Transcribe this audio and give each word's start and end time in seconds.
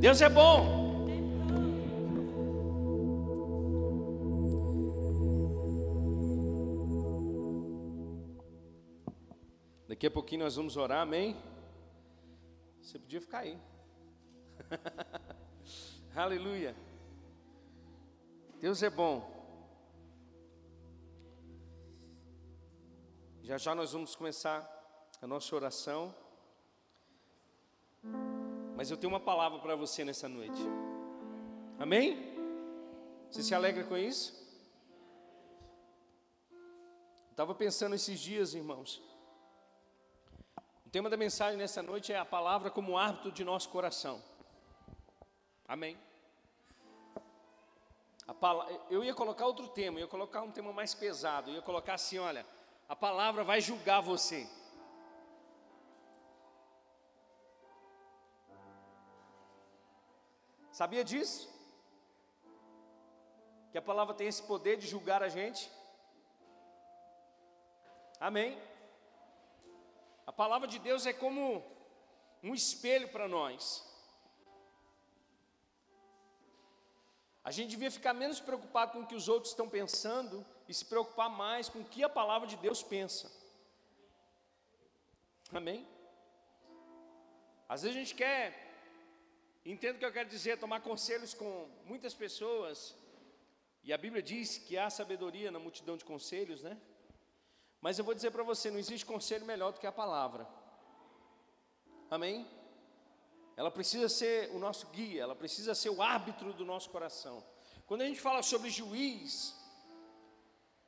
Deus 0.00 0.22
é 0.22 0.30
bom. 0.30 0.80
Daqui 9.86 10.06
a 10.06 10.10
pouquinho 10.10 10.44
nós 10.44 10.56
vamos 10.56 10.78
orar, 10.78 11.02
amém? 11.02 11.36
Você 12.80 12.98
podia 12.98 13.20
ficar 13.20 13.40
aí. 13.40 13.58
Aleluia. 16.16 16.74
Deus 18.58 18.82
é 18.82 18.88
bom. 18.88 19.30
Já 23.42 23.58
já 23.58 23.74
nós 23.74 23.92
vamos 23.92 24.16
começar 24.16 24.66
a 25.20 25.26
nossa 25.26 25.54
oração. 25.54 26.14
Mas 28.80 28.90
eu 28.90 28.96
tenho 28.96 29.12
uma 29.12 29.20
palavra 29.20 29.58
para 29.58 29.76
você 29.76 30.06
nessa 30.06 30.26
noite. 30.26 30.58
Amém? 31.78 32.16
Você 33.30 33.42
se 33.42 33.54
alegra 33.54 33.84
com 33.84 33.94
isso? 33.94 34.32
Estava 37.30 37.54
pensando 37.54 37.94
esses 37.94 38.18
dias, 38.18 38.54
irmãos. 38.54 39.02
O 40.86 40.88
tema 40.88 41.10
da 41.10 41.16
mensagem 41.18 41.58
nessa 41.58 41.82
noite 41.82 42.10
é 42.10 42.16
a 42.16 42.24
palavra 42.24 42.70
como 42.70 42.96
árbitro 42.96 43.30
de 43.30 43.44
nosso 43.44 43.68
coração. 43.68 44.24
Amém? 45.68 45.98
Eu 48.88 49.04
ia 49.04 49.14
colocar 49.14 49.44
outro 49.44 49.68
tema, 49.68 50.00
ia 50.00 50.06
colocar 50.06 50.40
um 50.40 50.50
tema 50.50 50.72
mais 50.72 50.94
pesado, 50.94 51.50
ia 51.50 51.60
colocar 51.60 51.92
assim: 51.92 52.16
olha, 52.16 52.46
a 52.88 52.96
palavra 52.96 53.44
vai 53.44 53.60
julgar 53.60 54.00
você. 54.00 54.48
Sabia 60.80 61.04
disso? 61.04 61.46
Que 63.70 63.76
a 63.76 63.82
palavra 63.82 64.14
tem 64.14 64.26
esse 64.26 64.42
poder 64.42 64.78
de 64.78 64.86
julgar 64.92 65.22
a 65.22 65.28
gente? 65.28 65.70
Amém? 68.18 68.58
A 70.26 70.32
palavra 70.32 70.66
de 70.66 70.78
Deus 70.78 71.04
é 71.04 71.12
como 71.12 71.62
um 72.42 72.54
espelho 72.54 73.08
para 73.08 73.28
nós. 73.28 73.62
A 77.44 77.50
gente 77.50 77.68
devia 77.68 77.90
ficar 77.90 78.14
menos 78.14 78.40
preocupado 78.40 78.92
com 78.92 79.00
o 79.00 79.06
que 79.06 79.14
os 79.20 79.28
outros 79.28 79.52
estão 79.52 79.68
pensando 79.68 80.46
e 80.66 80.72
se 80.72 80.86
preocupar 80.86 81.28
mais 81.28 81.68
com 81.68 81.80
o 81.80 81.90
que 81.92 82.02
a 82.02 82.08
palavra 82.08 82.48
de 82.48 82.56
Deus 82.56 82.82
pensa. 82.82 83.30
Amém? 85.52 85.86
Às 87.68 87.82
vezes 87.82 87.94
a 87.98 88.00
gente 88.00 88.14
quer 88.14 88.69
Entendo 89.64 89.96
o 89.96 89.98
que 89.98 90.04
eu 90.04 90.12
quero 90.12 90.28
dizer, 90.28 90.58
tomar 90.58 90.80
conselhos 90.80 91.34
com 91.34 91.68
muitas 91.84 92.14
pessoas, 92.14 92.94
e 93.82 93.92
a 93.92 93.98
Bíblia 93.98 94.22
diz 94.22 94.58
que 94.58 94.78
há 94.78 94.88
sabedoria 94.88 95.50
na 95.50 95.58
multidão 95.58 95.96
de 95.96 96.04
conselhos, 96.04 96.62
né? 96.62 96.78
Mas 97.80 97.98
eu 97.98 98.04
vou 98.04 98.14
dizer 98.14 98.30
para 98.30 98.42
você: 98.42 98.70
não 98.70 98.78
existe 98.78 99.04
conselho 99.04 99.44
melhor 99.44 99.72
do 99.72 99.80
que 99.80 99.86
a 99.86 99.92
palavra, 99.92 100.46
amém? 102.10 102.46
Ela 103.56 103.70
precisa 103.70 104.08
ser 104.08 104.50
o 104.54 104.58
nosso 104.58 104.86
guia, 104.88 105.22
ela 105.22 105.36
precisa 105.36 105.74
ser 105.74 105.90
o 105.90 106.00
árbitro 106.00 106.52
do 106.54 106.64
nosso 106.64 106.88
coração. 106.90 107.44
Quando 107.86 108.02
a 108.02 108.06
gente 108.06 108.20
fala 108.20 108.42
sobre 108.42 108.70
juiz, 108.70 109.54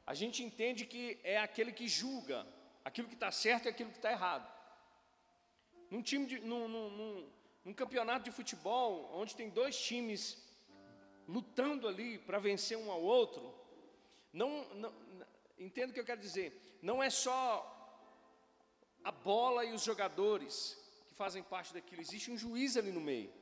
a 0.06 0.14
gente 0.14 0.42
entende 0.42 0.86
que 0.86 1.20
é 1.22 1.38
aquele 1.38 1.72
que 1.72 1.86
julga 1.86 2.46
aquilo 2.84 3.08
que 3.08 3.14
está 3.14 3.30
certo 3.30 3.66
e 3.66 3.68
aquilo 3.68 3.90
que 3.90 3.98
está 3.98 4.10
errado. 4.10 4.50
Num 5.90 6.02
time 6.02 6.26
de, 6.26 6.40
num, 6.40 6.68
num, 6.68 7.30
um 7.64 7.72
campeonato 7.72 8.24
de 8.24 8.30
futebol, 8.30 9.10
onde 9.14 9.36
tem 9.36 9.48
dois 9.48 9.76
times 9.80 10.42
lutando 11.28 11.86
ali 11.86 12.18
para 12.18 12.38
vencer 12.38 12.76
um 12.76 12.90
ao 12.90 13.02
outro, 13.02 13.54
não, 14.32 14.64
não, 14.74 14.92
entendo 15.58 15.90
o 15.90 15.92
que 15.92 16.00
eu 16.00 16.04
quero 16.04 16.20
dizer, 16.20 16.78
não 16.82 17.02
é 17.02 17.10
só 17.10 17.68
a 19.04 19.12
bola 19.12 19.64
e 19.64 19.72
os 19.72 19.82
jogadores 19.82 20.78
que 21.08 21.14
fazem 21.14 21.42
parte 21.42 21.72
daquilo, 21.72 22.00
existe 22.00 22.30
um 22.30 22.36
juiz 22.36 22.76
ali 22.76 22.90
no 22.90 23.00
meio, 23.00 23.32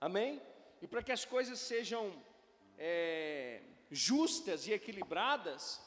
amém? 0.00 0.40
E 0.80 0.86
para 0.86 1.02
que 1.02 1.12
as 1.12 1.24
coisas 1.24 1.58
sejam 1.58 2.12
é, 2.78 3.62
justas 3.90 4.66
e 4.66 4.72
equilibradas, 4.72 5.80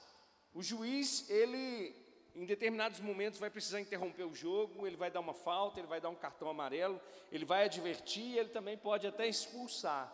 o 0.54 0.62
juiz, 0.62 1.30
ele 1.30 1.96
em 2.40 2.46
determinados 2.46 3.02
momentos 3.02 3.38
vai 3.38 3.50
precisar 3.50 3.82
interromper 3.82 4.24
o 4.24 4.34
jogo, 4.34 4.88
ele 4.88 4.96
vai 4.96 5.12
dar 5.12 5.20
uma 5.20 5.34
falta, 5.34 5.78
ele 5.78 5.90
vai 5.90 6.00
dar 6.00 6.08
um 6.08 6.16
cartão 6.16 6.50
amarelo, 6.50 7.00
ele 7.30 7.44
vai 7.44 7.66
advertir, 7.66 8.38
ele 8.38 8.48
também 8.48 8.78
pode 8.78 9.06
até 9.06 9.28
expulsar. 9.28 10.10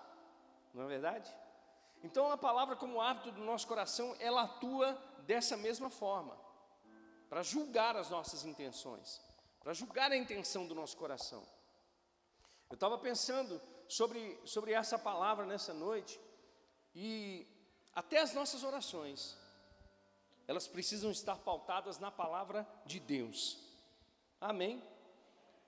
Não 0.73 0.85
é 0.85 0.87
verdade? 0.87 1.31
Então 2.03 2.31
a 2.31 2.35
palavra 2.35 2.75
como 2.75 2.99
hábito 2.99 3.31
do 3.31 3.43
nosso 3.43 3.67
coração, 3.67 4.15
ela 4.19 4.41
atua 4.41 4.99
dessa 5.27 5.55
mesma 5.55 5.91
forma, 5.91 6.35
para 7.29 7.43
julgar 7.43 7.95
as 7.95 8.09
nossas 8.09 8.43
intenções, 8.43 9.21
para 9.59 9.73
julgar 9.73 10.11
a 10.11 10.17
intenção 10.17 10.65
do 10.65 10.73
nosso 10.73 10.97
coração. 10.97 11.45
Eu 12.71 12.73
estava 12.73 12.97
pensando 12.97 13.61
sobre, 13.87 14.39
sobre 14.45 14.73
essa 14.73 14.97
palavra 14.97 15.45
nessa 15.45 15.75
noite, 15.75 16.19
e 16.95 17.47
até 17.93 18.19
as 18.19 18.33
nossas 18.33 18.63
orações, 18.63 19.37
elas 20.47 20.67
precisam 20.67 21.11
estar 21.11 21.37
pautadas 21.37 21.99
na 21.99 22.11
palavra 22.11 22.67
de 22.85 22.99
Deus. 22.99 23.59
Amém? 24.39 24.83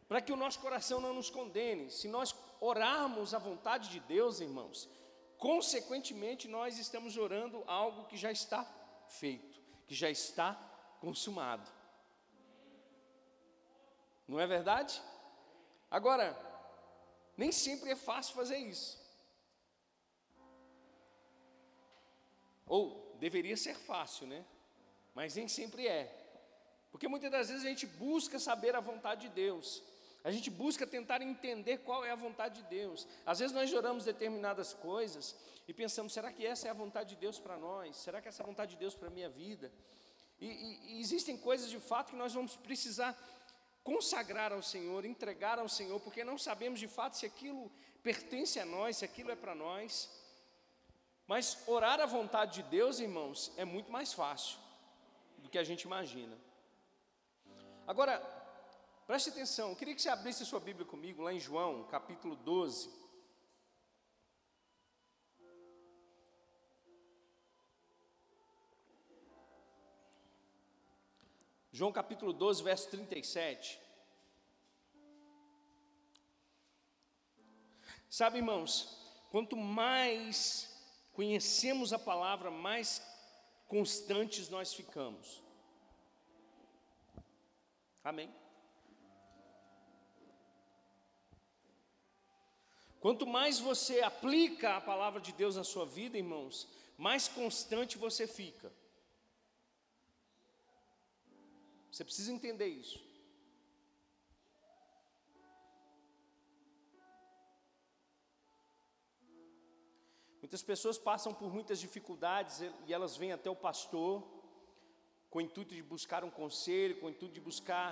Para 0.08 0.22
que 0.22 0.32
o 0.32 0.38
nosso 0.38 0.60
coração 0.60 1.02
não 1.02 1.14
nos 1.14 1.30
condene. 1.30 1.90
Se 1.92 2.08
nós 2.08 2.36
orarmos 2.62 3.34
a 3.34 3.40
vontade 3.40 3.90
de 3.90 4.00
Deus, 4.02 4.40
irmãos, 4.40 4.90
consequentemente 5.38 6.48
nós 6.48 6.78
estamos 6.78 7.18
orando 7.18 7.64
algo 7.68 8.06
que 8.06 8.18
já 8.18 8.32
está 8.32 8.66
feito, 9.08 9.60
que 9.88 9.96
já 9.96 10.10
está 10.10 10.54
consumado. 11.00 11.70
Não 14.28 14.40
é 14.40 14.46
verdade? 14.46 15.02
Agora, 15.90 16.38
nem 17.36 17.52
sempre 17.52 17.92
é 17.92 17.96
fácil 17.96 18.36
fazer 18.36 18.58
isso. 18.58 18.98
Ou 22.66 23.16
deveria 23.20 23.56
ser 23.56 23.76
fácil, 23.76 24.28
né? 24.28 24.46
Mas 25.18 25.36
nem 25.36 25.48
sempre 25.48 25.88
é. 25.88 26.04
Porque 26.92 27.08
muitas 27.08 27.32
das 27.32 27.50
vezes 27.50 27.66
a 27.66 27.70
gente 27.70 27.88
busca 27.88 28.38
saber 28.38 28.76
a 28.76 28.80
vontade 28.80 29.22
de 29.22 29.30
Deus, 29.30 29.82
a 30.24 30.30
gente 30.30 30.52
busca 30.52 30.86
tentar 30.86 31.24
entender 31.24 31.80
qual 31.80 32.06
é 32.06 32.12
a 32.12 32.16
vontade 32.16 32.62
de 32.62 32.70
Deus. 32.70 33.08
Às 33.26 33.40
vezes 33.40 33.52
nós 33.52 33.74
oramos 33.74 34.06
determinadas 34.06 34.76
coisas 34.76 35.36
e 35.68 35.74
pensamos: 35.74 36.14
será 36.14 36.32
que 36.32 36.46
essa 36.46 36.68
é 36.68 36.70
a 36.70 36.74
vontade 36.74 37.10
de 37.10 37.16
Deus 37.16 37.40
para 37.40 37.58
nós? 37.58 37.98
Será 37.98 38.22
que 38.22 38.28
essa 38.28 38.44
é 38.44 38.46
a 38.46 38.48
vontade 38.48 38.74
de 38.76 38.78
Deus 38.78 38.94
para 38.94 39.08
a 39.08 39.12
minha 39.12 39.28
vida? 39.28 39.72
E, 40.40 40.46
e, 40.46 40.98
e 40.98 41.00
existem 41.00 41.36
coisas 41.36 41.68
de 41.68 41.80
fato 41.80 42.12
que 42.12 42.16
nós 42.16 42.36
vamos 42.36 42.56
precisar 42.56 43.18
consagrar 43.84 44.54
ao 44.54 44.62
Senhor, 44.62 45.04
entregar 45.04 45.58
ao 45.58 45.68
Senhor, 45.68 46.00
porque 46.00 46.24
não 46.24 46.38
sabemos 46.38 46.80
de 46.80 46.88
fato 46.88 47.18
se 47.18 47.26
aquilo 47.26 47.72
pertence 48.04 48.60
a 48.60 48.66
nós, 48.68 48.98
se 48.98 49.06
aquilo 49.06 49.32
é 49.32 49.36
para 49.36 49.56
nós. 49.56 50.12
Mas 51.26 51.58
orar 51.66 52.00
a 52.00 52.06
vontade 52.06 52.62
de 52.62 52.70
Deus, 52.70 53.00
irmãos, 53.00 53.52
é 53.58 53.66
muito 53.66 53.92
mais 53.92 54.14
fácil 54.14 54.67
do 55.48 55.50
que 55.50 55.58
a 55.58 55.64
gente 55.64 55.84
imagina. 55.84 56.38
Agora, 57.88 58.20
preste 59.08 59.30
atenção, 59.30 59.70
eu 59.70 59.76
queria 59.78 59.96
que 59.96 60.02
você 60.02 60.10
abrisse 60.10 60.46
sua 60.46 60.60
Bíblia 60.60 60.86
comigo 60.86 61.22
lá 61.22 61.32
em 61.34 61.40
João, 61.40 61.86
capítulo 61.86 62.36
12. 62.36 63.08
João 71.72 71.94
capítulo 71.94 72.34
12, 72.34 72.62
verso 72.62 72.90
37. 72.90 73.80
Sabe, 78.10 78.40
irmãos, 78.40 78.98
quanto 79.32 79.56
mais 79.56 80.76
conhecemos 81.14 81.94
a 81.94 82.00
palavra, 82.00 82.52
mais 82.52 83.02
constantes 83.68 84.50
nós 84.50 84.74
ficamos. 84.74 85.47
Amém? 88.08 88.34
Quanto 93.02 93.28
mais 93.28 93.60
você 93.60 94.00
aplica 94.02 94.78
a 94.78 94.82
palavra 94.82 95.20
de 95.20 95.34
Deus 95.34 95.58
na 95.58 95.66
sua 95.66 95.86
vida, 95.86 96.18
irmãos, 96.18 96.70
mais 96.98 97.28
constante 97.28 97.98
você 97.98 98.26
fica. 98.26 98.72
Você 101.92 102.06
precisa 102.06 102.32
entender 102.32 102.68
isso. 102.68 103.06
Muitas 110.40 110.64
pessoas 110.64 110.98
passam 110.98 111.34
por 111.34 111.54
muitas 111.54 111.78
dificuldades 111.78 112.62
e 112.86 112.94
elas 112.94 113.18
vêm 113.18 113.34
até 113.34 113.50
o 113.50 113.56
pastor 113.56 114.37
com 115.38 115.42
o 115.42 115.46
intuito 115.46 115.76
de 115.76 115.84
buscar 115.84 116.24
um 116.24 116.32
conselho, 116.32 117.00
com 117.00 117.06
o 117.06 117.10
intuito 117.12 117.36
de 117.36 117.40
buscar 117.40 117.92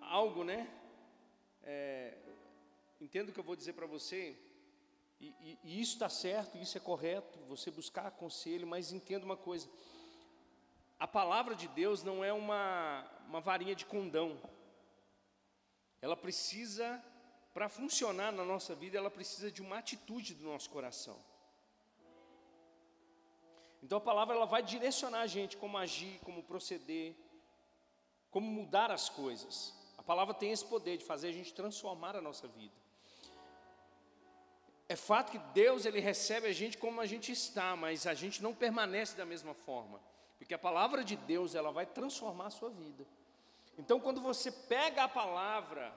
algo, 0.00 0.44
né? 0.44 0.72
É, 1.64 2.16
entenda 3.00 3.30
o 3.30 3.34
que 3.34 3.40
eu 3.40 3.44
vou 3.44 3.56
dizer 3.56 3.72
para 3.72 3.88
você, 3.88 4.38
e, 5.18 5.34
e, 5.40 5.58
e 5.64 5.80
isso 5.80 5.94
está 5.94 6.08
certo, 6.08 6.56
isso 6.56 6.78
é 6.78 6.80
correto, 6.80 7.40
você 7.48 7.72
buscar 7.72 8.12
conselho, 8.12 8.68
mas 8.68 8.92
entenda 8.92 9.24
uma 9.24 9.36
coisa: 9.36 9.68
a 10.96 11.08
palavra 11.08 11.56
de 11.56 11.66
Deus 11.66 12.04
não 12.04 12.24
é 12.24 12.32
uma, 12.32 13.04
uma 13.26 13.40
varinha 13.40 13.74
de 13.74 13.84
condão, 13.84 14.40
ela 16.00 16.16
precisa, 16.16 17.04
para 17.52 17.68
funcionar 17.68 18.30
na 18.30 18.44
nossa 18.44 18.76
vida, 18.76 18.96
ela 18.96 19.10
precisa 19.10 19.50
de 19.50 19.60
uma 19.60 19.78
atitude 19.78 20.34
do 20.34 20.44
nosso 20.44 20.70
coração. 20.70 21.18
Então 23.82 23.98
a 23.98 24.00
palavra 24.00 24.34
ela 24.34 24.46
vai 24.46 24.62
direcionar 24.62 25.20
a 25.20 25.26
gente 25.26 25.56
como 25.56 25.78
agir, 25.78 26.20
como 26.24 26.42
proceder, 26.42 27.14
como 28.30 28.46
mudar 28.46 28.90
as 28.90 29.08
coisas. 29.08 29.74
A 29.96 30.02
palavra 30.02 30.34
tem 30.34 30.52
esse 30.52 30.64
poder 30.64 30.96
de 30.96 31.04
fazer 31.04 31.28
a 31.28 31.32
gente 31.32 31.54
transformar 31.54 32.16
a 32.16 32.20
nossa 32.20 32.48
vida. 32.48 32.74
É 34.88 34.96
fato 34.96 35.32
que 35.32 35.38
Deus 35.52 35.84
ele 35.84 36.00
recebe 36.00 36.48
a 36.48 36.52
gente 36.52 36.78
como 36.78 37.00
a 37.00 37.06
gente 37.06 37.30
está, 37.30 37.76
mas 37.76 38.06
a 38.06 38.14
gente 38.14 38.42
não 38.42 38.54
permanece 38.54 39.16
da 39.16 39.26
mesma 39.26 39.52
forma, 39.52 40.00
porque 40.38 40.54
a 40.54 40.58
palavra 40.58 41.04
de 41.04 41.14
Deus 41.14 41.54
ela 41.54 41.70
vai 41.70 41.84
transformar 41.84 42.46
a 42.46 42.50
sua 42.50 42.70
vida. 42.70 43.06
Então, 43.76 44.00
quando 44.00 44.20
você 44.20 44.50
pega 44.50 45.04
a 45.04 45.08
palavra, 45.08 45.94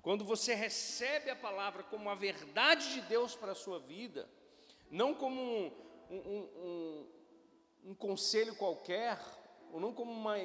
quando 0.00 0.24
você 0.24 0.54
recebe 0.54 1.28
a 1.28 1.36
palavra 1.36 1.82
como 1.82 2.08
a 2.08 2.14
verdade 2.14 2.94
de 2.94 3.00
Deus 3.02 3.34
para 3.34 3.52
a 3.52 3.54
sua 3.54 3.80
vida, 3.80 4.28
não 4.90 5.12
como 5.12 5.72
um, 6.10 6.16
um, 6.16 7.06
um, 7.86 7.94
conselho 7.94 8.54
qualquer, 8.56 9.18
ou 9.72 9.80
não 9.80 9.92
como 9.92 10.12
uma, 10.12 10.36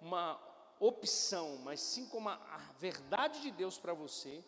uma 0.00 0.40
opção, 0.78 1.58
mas 1.64 1.80
sim 1.80 2.06
como 2.06 2.28
a, 2.28 2.36
verdade 2.78 3.40
de 3.40 3.50
Deus 3.50 3.78
para 3.78 3.92
você. 3.92 4.44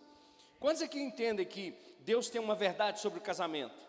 Quantos 0.60 0.82
aqui 0.82 1.00
entendem 1.00 1.46
que 1.46 1.70
Deus 2.00 2.28
tem 2.28 2.40
uma 2.40 2.54
verdade 2.54 3.00
sobre 3.00 3.18
o 3.18 3.22
casamento? 3.22 3.88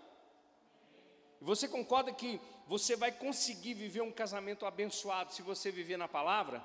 Você 1.41 1.67
concorda 1.67 2.11
que 2.11 2.39
você 2.67 2.95
vai 2.95 3.11
conseguir 3.11 3.73
viver 3.73 4.01
um 4.01 4.11
casamento 4.11 4.65
abençoado 4.65 5.33
se 5.33 5.41
você 5.41 5.71
viver 5.71 5.97
na 5.97 6.07
palavra? 6.07 6.63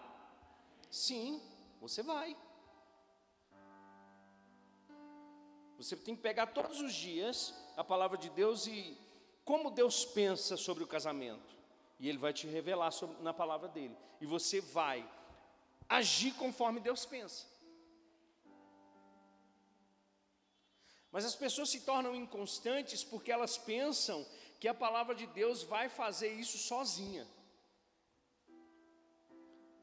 Sim, 0.90 1.40
você 1.80 2.02
vai. 2.02 2.36
Você 5.76 5.96
tem 5.96 6.14
que 6.14 6.22
pegar 6.22 6.46
todos 6.46 6.80
os 6.80 6.94
dias 6.94 7.54
a 7.76 7.84
palavra 7.84 8.16
de 8.16 8.30
Deus 8.30 8.66
e 8.66 8.96
como 9.44 9.70
Deus 9.70 10.04
pensa 10.04 10.56
sobre 10.56 10.82
o 10.82 10.86
casamento. 10.86 11.54
E 11.98 12.08
Ele 12.08 12.18
vai 12.18 12.32
te 12.32 12.46
revelar 12.46 12.90
sobre, 12.90 13.22
na 13.22 13.32
palavra 13.32 13.68
dele. 13.68 13.96
E 14.20 14.26
você 14.26 14.60
vai 14.60 15.08
agir 15.88 16.32
conforme 16.34 16.80
Deus 16.80 17.04
pensa. 17.04 17.46
Mas 21.12 21.24
as 21.24 21.36
pessoas 21.36 21.70
se 21.70 21.80
tornam 21.82 22.14
inconstantes 22.16 23.04
porque 23.04 23.30
elas 23.30 23.56
pensam 23.56 24.26
que 24.58 24.66
a 24.66 24.74
palavra 24.74 25.14
de 25.14 25.26
Deus 25.26 25.62
vai 25.62 25.88
fazer 25.88 26.32
isso 26.32 26.58
sozinha. 26.58 27.26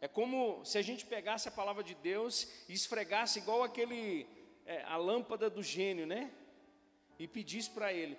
É 0.02 0.08
como 0.08 0.66
se 0.66 0.78
a 0.78 0.82
gente 0.82 1.06
pegasse 1.06 1.48
a 1.48 1.52
palavra 1.52 1.84
de 1.84 1.94
Deus 1.94 2.48
e 2.68 2.74
esfregasse 2.74 3.40
igual 3.40 3.64
aquele 3.64 4.28
é, 4.66 4.84
a 4.84 4.98
lâmpada 4.98 5.50
do 5.50 5.62
gênio, 5.62 6.08
né? 6.08 6.32
E 7.20 7.28
pedisse 7.28 7.70
para 7.70 7.94
ele: 7.94 8.18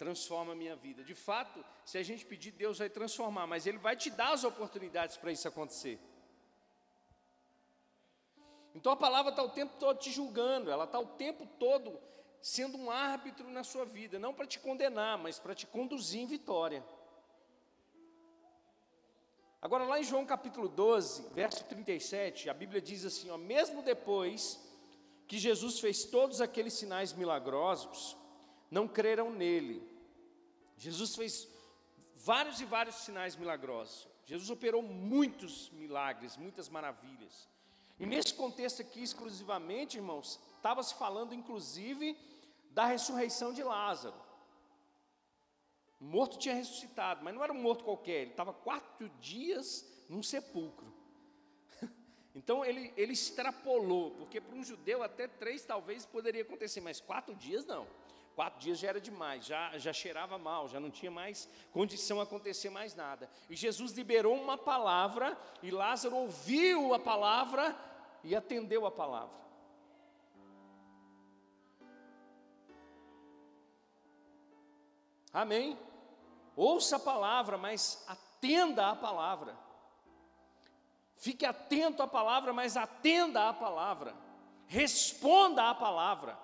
transforma 0.00 0.52
a 0.54 0.56
minha 0.56 0.74
vida. 0.74 1.04
De 1.04 1.14
fato, 1.14 1.62
se 1.84 1.98
a 1.98 2.02
gente 2.02 2.24
pedir, 2.24 2.52
Deus 2.52 2.78
vai 2.78 2.88
transformar, 2.88 3.46
mas 3.46 3.66
Ele 3.66 3.76
vai 3.76 3.94
te 3.94 4.08
dar 4.08 4.32
as 4.32 4.44
oportunidades 4.44 5.18
para 5.18 5.30
isso 5.30 5.46
acontecer. 5.46 6.00
Então 8.74 8.92
a 8.92 8.96
palavra 8.96 9.30
está 9.30 9.42
o 9.42 9.50
tempo 9.50 9.74
todo 9.78 9.98
te 9.98 10.10
julgando, 10.10 10.70
ela 10.70 10.84
está 10.84 10.98
o 10.98 11.04
tempo 11.04 11.44
todo 11.58 12.00
sendo 12.40 12.78
um 12.78 12.90
árbitro 12.90 13.50
na 13.50 13.62
sua 13.62 13.84
vida, 13.84 14.18
não 14.18 14.32
para 14.32 14.46
te 14.46 14.58
condenar, 14.58 15.18
mas 15.18 15.38
para 15.38 15.54
te 15.54 15.66
conduzir 15.66 16.22
em 16.22 16.26
vitória. 16.26 16.82
Agora, 19.60 19.84
lá 19.84 20.00
em 20.00 20.04
João 20.04 20.24
capítulo 20.24 20.66
12, 20.66 21.34
verso 21.34 21.62
37, 21.64 22.48
a 22.48 22.54
Bíblia 22.54 22.80
diz 22.80 23.04
assim: 23.04 23.28
ó, 23.28 23.36
mesmo 23.36 23.82
depois 23.82 24.58
que 25.26 25.38
Jesus 25.38 25.78
fez 25.78 26.04
todos 26.04 26.40
aqueles 26.40 26.72
sinais 26.72 27.12
milagrosos, 27.12 28.16
não 28.70 28.88
creram 28.88 29.30
nele. 29.30 29.89
Jesus 30.80 31.14
fez 31.14 31.46
vários 32.16 32.58
e 32.60 32.64
vários 32.64 32.96
sinais 32.96 33.36
milagrosos. 33.36 34.08
Jesus 34.24 34.48
operou 34.48 34.82
muitos 34.82 35.70
milagres, 35.70 36.38
muitas 36.38 36.70
maravilhas. 36.70 37.46
E 37.98 38.06
nesse 38.06 38.32
contexto 38.32 38.80
aqui, 38.80 39.02
exclusivamente, 39.02 39.98
irmãos, 39.98 40.40
estava 40.56 40.82
se 40.82 40.94
falando 40.94 41.34
inclusive 41.34 42.16
da 42.70 42.86
ressurreição 42.86 43.52
de 43.52 43.62
Lázaro. 43.62 44.16
O 46.00 46.04
morto 46.04 46.38
tinha 46.38 46.54
ressuscitado, 46.54 47.22
mas 47.22 47.34
não 47.34 47.44
era 47.44 47.52
um 47.52 47.60
morto 47.60 47.84
qualquer, 47.84 48.22
ele 48.22 48.30
estava 48.30 48.54
quatro 48.54 49.06
dias 49.20 49.86
num 50.08 50.22
sepulcro. 50.22 50.90
Então 52.32 52.64
ele, 52.64 52.94
ele 52.96 53.12
extrapolou, 53.12 54.12
porque 54.12 54.40
para 54.40 54.54
um 54.54 54.62
judeu 54.62 55.02
até 55.02 55.26
três 55.26 55.64
talvez 55.64 56.06
poderia 56.06 56.42
acontecer, 56.42 56.80
mas 56.80 57.00
quatro 57.00 57.34
dias 57.34 57.66
não. 57.66 57.88
Quatro 58.34 58.60
dias 58.60 58.78
já 58.78 58.88
era 58.88 59.00
demais, 59.00 59.44
já, 59.44 59.76
já 59.78 59.92
cheirava 59.92 60.38
mal, 60.38 60.68
já 60.68 60.80
não 60.80 60.90
tinha 60.90 61.10
mais 61.10 61.48
condição 61.72 62.20
a 62.20 62.22
acontecer 62.22 62.70
mais 62.70 62.94
nada. 62.94 63.28
E 63.48 63.56
Jesus 63.56 63.92
liberou 63.92 64.34
uma 64.34 64.56
palavra, 64.56 65.36
e 65.62 65.70
Lázaro 65.70 66.16
ouviu 66.16 66.94
a 66.94 66.98
palavra 66.98 67.76
e 68.22 68.34
atendeu 68.34 68.86
a 68.86 68.90
palavra. 68.90 69.40
Amém? 75.32 75.78
Ouça 76.56 76.96
a 76.96 77.00
palavra, 77.00 77.56
mas 77.56 78.04
atenda 78.08 78.90
à 78.90 78.96
palavra. 78.96 79.56
Fique 81.16 81.44
atento 81.44 82.02
à 82.02 82.06
palavra, 82.06 82.52
mas 82.52 82.76
atenda 82.76 83.48
à 83.48 83.52
palavra. 83.52 84.14
Responda 84.66 85.68
à 85.68 85.74
palavra. 85.74 86.38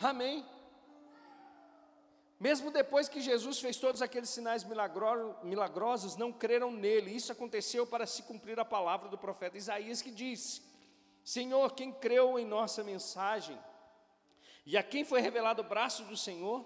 Amém? 0.00 0.44
Mesmo 2.38 2.70
depois 2.70 3.06
que 3.06 3.20
Jesus 3.20 3.60
fez 3.60 3.76
todos 3.76 4.00
aqueles 4.00 4.30
sinais 4.30 4.64
milagrosos, 4.64 6.16
não 6.16 6.32
creram 6.32 6.72
nele. 6.72 7.14
Isso 7.14 7.30
aconteceu 7.30 7.86
para 7.86 8.06
se 8.06 8.22
cumprir 8.22 8.58
a 8.58 8.64
palavra 8.64 9.10
do 9.10 9.18
profeta 9.18 9.58
Isaías 9.58 10.00
que 10.00 10.10
disse: 10.10 10.62
Senhor, 11.22 11.74
quem 11.74 11.92
creu 11.92 12.38
em 12.38 12.46
nossa 12.46 12.82
mensagem? 12.82 13.58
E 14.64 14.78
a 14.78 14.82
quem 14.82 15.04
foi 15.04 15.20
revelado 15.20 15.60
o 15.60 15.68
braço 15.68 16.04
do 16.04 16.16
Senhor? 16.16 16.64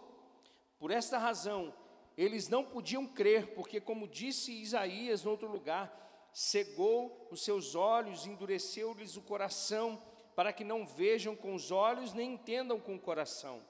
Por 0.79 0.93
esta 0.93 1.19
razão, 1.19 1.75
eles 2.17 2.49
não 2.49 2.64
podiam 2.64 3.05
crer, 3.05 3.55
porque, 3.55 3.81
como 3.81 4.07
disse 4.07 4.53
Isaías 4.53 5.25
em 5.25 5.29
outro 5.29 5.49
lugar, 5.50 6.31
cegou 6.33 7.29
os 7.33 7.43
seus 7.43 7.75
olhos, 7.75 8.26
endureceu-lhes 8.26 9.17
o 9.17 9.23
coração, 9.23 10.00
para 10.35 10.53
que 10.53 10.64
não 10.64 10.87
vejam 10.87 11.37
com 11.37 11.55
os 11.55 11.71
olhos, 11.71 12.12
nem 12.12 12.35
entendam 12.35 12.81
com 12.81 12.97
o 12.97 13.00
coração, 13.00 13.62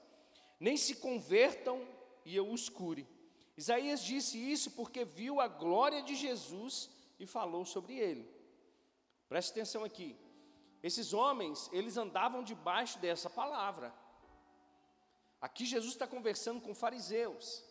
nem 0.59 0.75
se 0.77 0.95
convertam 0.95 1.87
e 2.23 2.35
eu 2.35 2.49
os 2.49 2.69
cure. 2.69 3.07
Isaías 3.57 4.03
disse 4.03 4.37
isso 4.37 4.71
porque 4.71 5.05
viu 5.05 5.39
a 5.39 5.47
glória 5.47 6.01
de 6.01 6.15
Jesus 6.15 6.89
e 7.19 7.25
falou 7.25 7.65
sobre 7.65 7.97
ele. 7.97 8.29
Preste 9.29 9.51
atenção 9.51 9.83
aqui. 9.83 10.15
Esses 10.83 11.13
homens, 11.13 11.69
eles 11.71 11.97
andavam 11.97 12.43
debaixo 12.43 12.99
dessa 12.99 13.29
palavra. 13.29 13.93
Aqui 15.41 15.65
Jesus 15.65 15.93
está 15.93 16.05
conversando 16.05 16.61
com 16.61 16.75
fariseus. 16.75 17.63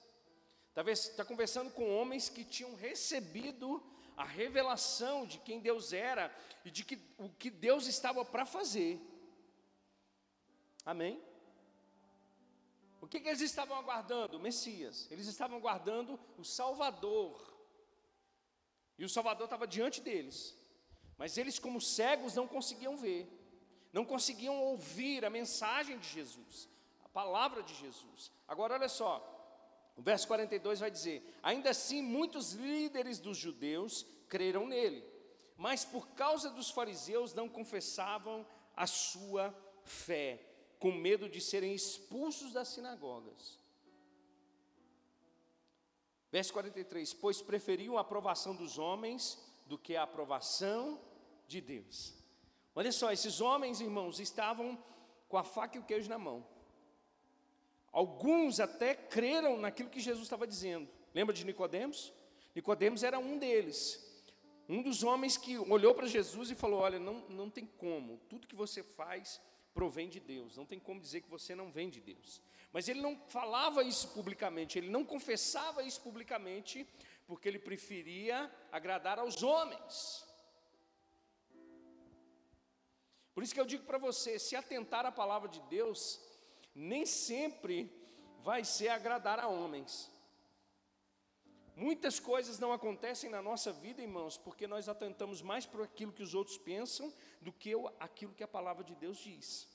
Está 0.74 1.24
conversando 1.24 1.70
com 1.70 1.96
homens 1.96 2.28
que 2.28 2.44
tinham 2.44 2.74
recebido 2.74 3.80
a 4.16 4.24
revelação 4.24 5.26
de 5.26 5.38
quem 5.38 5.60
Deus 5.60 5.92
era 5.92 6.34
e 6.64 6.70
de 6.70 6.84
que, 6.84 6.98
o 7.18 7.28
que 7.28 7.50
Deus 7.50 7.86
estava 7.86 8.24
para 8.24 8.46
fazer. 8.46 9.00
Amém? 10.84 11.20
O 13.00 13.06
que, 13.06 13.20
que 13.20 13.28
eles 13.28 13.40
estavam 13.40 13.76
aguardando? 13.76 14.36
O 14.36 14.40
Messias. 14.40 15.08
Eles 15.10 15.26
estavam 15.26 15.58
aguardando 15.58 16.18
o 16.38 16.44
Salvador. 16.44 17.54
E 18.98 19.04
o 19.04 19.08
Salvador 19.08 19.44
estava 19.44 19.66
diante 19.66 20.00
deles. 20.00 20.56
Mas 21.16 21.36
eles, 21.36 21.58
como 21.58 21.80
cegos, 21.80 22.34
não 22.34 22.46
conseguiam 22.46 22.96
ver, 22.96 23.28
não 23.92 24.04
conseguiam 24.04 24.56
ouvir 24.56 25.24
a 25.24 25.30
mensagem 25.30 25.98
de 25.98 26.08
Jesus, 26.08 26.68
a 27.04 27.08
palavra 27.08 27.62
de 27.62 27.74
Jesus. 27.74 28.32
Agora, 28.48 28.74
olha 28.74 28.88
só, 28.88 29.33
o 29.96 30.02
verso 30.02 30.26
42 30.26 30.80
vai 30.80 30.90
dizer: 30.90 31.22
Ainda 31.42 31.70
assim, 31.70 32.02
muitos 32.02 32.52
líderes 32.52 33.18
dos 33.18 33.36
judeus 33.36 34.06
creram 34.28 34.66
nele, 34.66 35.04
mas 35.56 35.84
por 35.84 36.08
causa 36.08 36.50
dos 36.50 36.70
fariseus 36.70 37.32
não 37.32 37.48
confessavam 37.48 38.46
a 38.76 38.86
sua 38.86 39.54
fé, 39.84 40.44
com 40.78 40.90
medo 40.90 41.28
de 41.28 41.40
serem 41.40 41.74
expulsos 41.74 42.52
das 42.52 42.68
sinagogas. 42.68 43.58
Verso 46.30 46.52
43: 46.52 47.14
Pois 47.14 47.40
preferiam 47.40 47.96
a 47.96 48.00
aprovação 48.00 48.56
dos 48.56 48.78
homens 48.78 49.38
do 49.66 49.78
que 49.78 49.94
a 49.94 50.02
aprovação 50.02 51.00
de 51.46 51.60
Deus. 51.60 52.14
Olha 52.74 52.90
só, 52.90 53.12
esses 53.12 53.40
homens, 53.40 53.80
irmãos, 53.80 54.18
estavam 54.18 54.82
com 55.28 55.36
a 55.36 55.44
faca 55.44 55.76
e 55.76 55.80
o 55.80 55.84
queijo 55.84 56.08
na 56.08 56.18
mão. 56.18 56.44
Alguns 57.94 58.58
até 58.58 58.92
creram 58.92 59.56
naquilo 59.56 59.88
que 59.88 60.00
Jesus 60.00 60.24
estava 60.24 60.48
dizendo. 60.48 60.90
Lembra 61.14 61.32
de 61.32 61.44
Nicodemos? 61.44 62.12
Nicodemos 62.52 63.04
era 63.04 63.20
um 63.20 63.38
deles. 63.38 64.04
Um 64.68 64.82
dos 64.82 65.04
homens 65.04 65.36
que 65.36 65.56
olhou 65.56 65.94
para 65.94 66.08
Jesus 66.08 66.50
e 66.50 66.56
falou: 66.56 66.80
Olha, 66.80 66.98
não, 66.98 67.20
não 67.28 67.48
tem 67.48 67.64
como, 67.64 68.18
tudo 68.28 68.48
que 68.48 68.56
você 68.56 68.82
faz 68.82 69.40
provém 69.72 70.08
de 70.08 70.18
Deus, 70.18 70.56
não 70.56 70.66
tem 70.66 70.80
como 70.80 71.00
dizer 71.00 71.20
que 71.20 71.30
você 71.30 71.54
não 71.54 71.70
vem 71.70 71.88
de 71.88 72.00
Deus. 72.00 72.42
Mas 72.72 72.88
ele 72.88 73.00
não 73.00 73.16
falava 73.28 73.84
isso 73.84 74.08
publicamente, 74.08 74.76
ele 74.76 74.90
não 74.90 75.04
confessava 75.04 75.84
isso 75.84 76.00
publicamente, 76.00 76.84
porque 77.28 77.46
ele 77.46 77.60
preferia 77.60 78.50
agradar 78.72 79.20
aos 79.20 79.40
homens. 79.44 80.24
Por 83.32 83.44
isso 83.44 83.54
que 83.54 83.60
eu 83.60 83.66
digo 83.66 83.84
para 83.84 83.98
você: 83.98 84.36
se 84.36 84.56
atentar 84.56 85.06
à 85.06 85.12
palavra 85.12 85.48
de 85.48 85.60
Deus, 85.62 86.20
nem 86.74 87.06
sempre 87.06 87.90
vai 88.42 88.64
ser 88.64 88.88
agradar 88.88 89.38
a 89.38 89.48
homens. 89.48 90.10
Muitas 91.76 92.20
coisas 92.20 92.58
não 92.58 92.72
acontecem 92.72 93.28
na 93.28 93.42
nossa 93.42 93.72
vida, 93.72 94.00
irmãos, 94.00 94.36
porque 94.36 94.66
nós 94.66 94.88
atentamos 94.88 95.42
mais 95.42 95.66
para 95.66 95.84
aquilo 95.84 96.12
que 96.12 96.22
os 96.22 96.34
outros 96.34 96.56
pensam 96.56 97.12
do 97.40 97.52
que 97.52 97.72
aquilo 97.98 98.34
que 98.34 98.44
a 98.44 98.48
palavra 98.48 98.84
de 98.84 98.94
Deus 98.94 99.18
diz. 99.18 99.68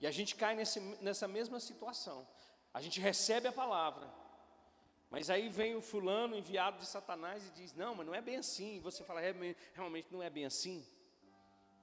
E 0.00 0.06
a 0.06 0.10
gente 0.10 0.34
cai 0.34 0.56
nesse, 0.56 0.80
nessa 1.00 1.28
mesma 1.28 1.60
situação. 1.60 2.26
A 2.74 2.80
gente 2.80 2.98
recebe 2.98 3.46
a 3.46 3.52
palavra, 3.52 4.12
mas 5.12 5.28
aí 5.28 5.50
vem 5.50 5.76
o 5.76 5.82
fulano 5.82 6.34
enviado 6.34 6.78
de 6.78 6.86
Satanás 6.86 7.46
e 7.46 7.50
diz: 7.50 7.74
Não, 7.74 7.94
mas 7.94 8.06
não 8.06 8.14
é 8.14 8.22
bem 8.22 8.36
assim. 8.36 8.76
E 8.76 8.80
você 8.80 9.04
fala: 9.04 9.20
Realmente 9.74 10.10
não 10.10 10.22
é 10.22 10.30
bem 10.30 10.46
assim. 10.46 10.82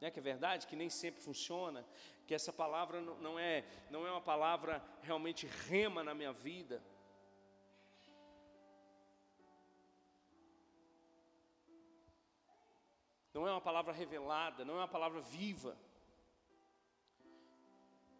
Não 0.01 0.07
é 0.07 0.11
que 0.11 0.17
é 0.17 0.21
verdade 0.21 0.65
que 0.65 0.75
nem 0.75 0.89
sempre 0.89 1.21
funciona, 1.21 1.85
que 2.25 2.33
essa 2.33 2.51
palavra 2.51 2.99
não 2.99 3.37
é, 3.37 3.63
não 3.91 4.07
é 4.07 4.11
uma 4.11 4.21
palavra 4.21 4.83
realmente 5.03 5.45
rema 5.45 6.03
na 6.03 6.15
minha 6.15 6.33
vida. 6.33 6.81
Não 13.31 13.47
é 13.47 13.51
uma 13.51 13.61
palavra 13.61 13.93
revelada, 13.93 14.65
não 14.65 14.73
é 14.73 14.77
uma 14.77 14.87
palavra 14.87 15.21
viva. 15.21 15.77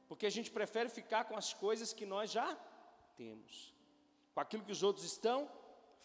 Porque 0.08 0.28
a 0.28 0.30
gente 0.30 0.51
prefere 0.51 0.88
ficar 0.88 1.24
com 1.25 1.36
as 1.36 1.51
coisas 1.51 1.94
que 1.94 2.06
nós 2.06 2.30
já 2.30 2.56
temos, 3.16 3.74
com 4.39 4.43
aquilo 4.43 4.63
que 4.63 4.72
os 4.72 4.84
outros 4.84 5.05
estão 5.05 5.51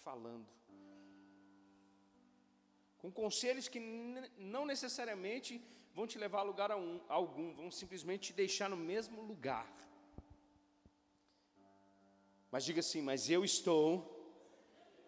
falando 0.02 0.44
com 2.98 3.08
conselhos 3.12 3.68
que 3.68 3.78
não 4.36 4.66
necessariamente 4.66 5.62
vão 5.94 6.04
te 6.04 6.18
levar 6.18 6.40
a 6.40 6.42
lugar 6.50 6.70
algum, 6.72 7.54
vão 7.54 7.70
simplesmente 7.70 8.28
te 8.28 8.32
deixar 8.32 8.68
no 8.68 8.76
mesmo 8.76 9.22
lugar. 9.22 9.70
Mas 12.50 12.64
diga 12.64 12.80
assim: 12.80 13.02
Mas 13.02 13.30
eu 13.30 13.44
estou 13.44 13.86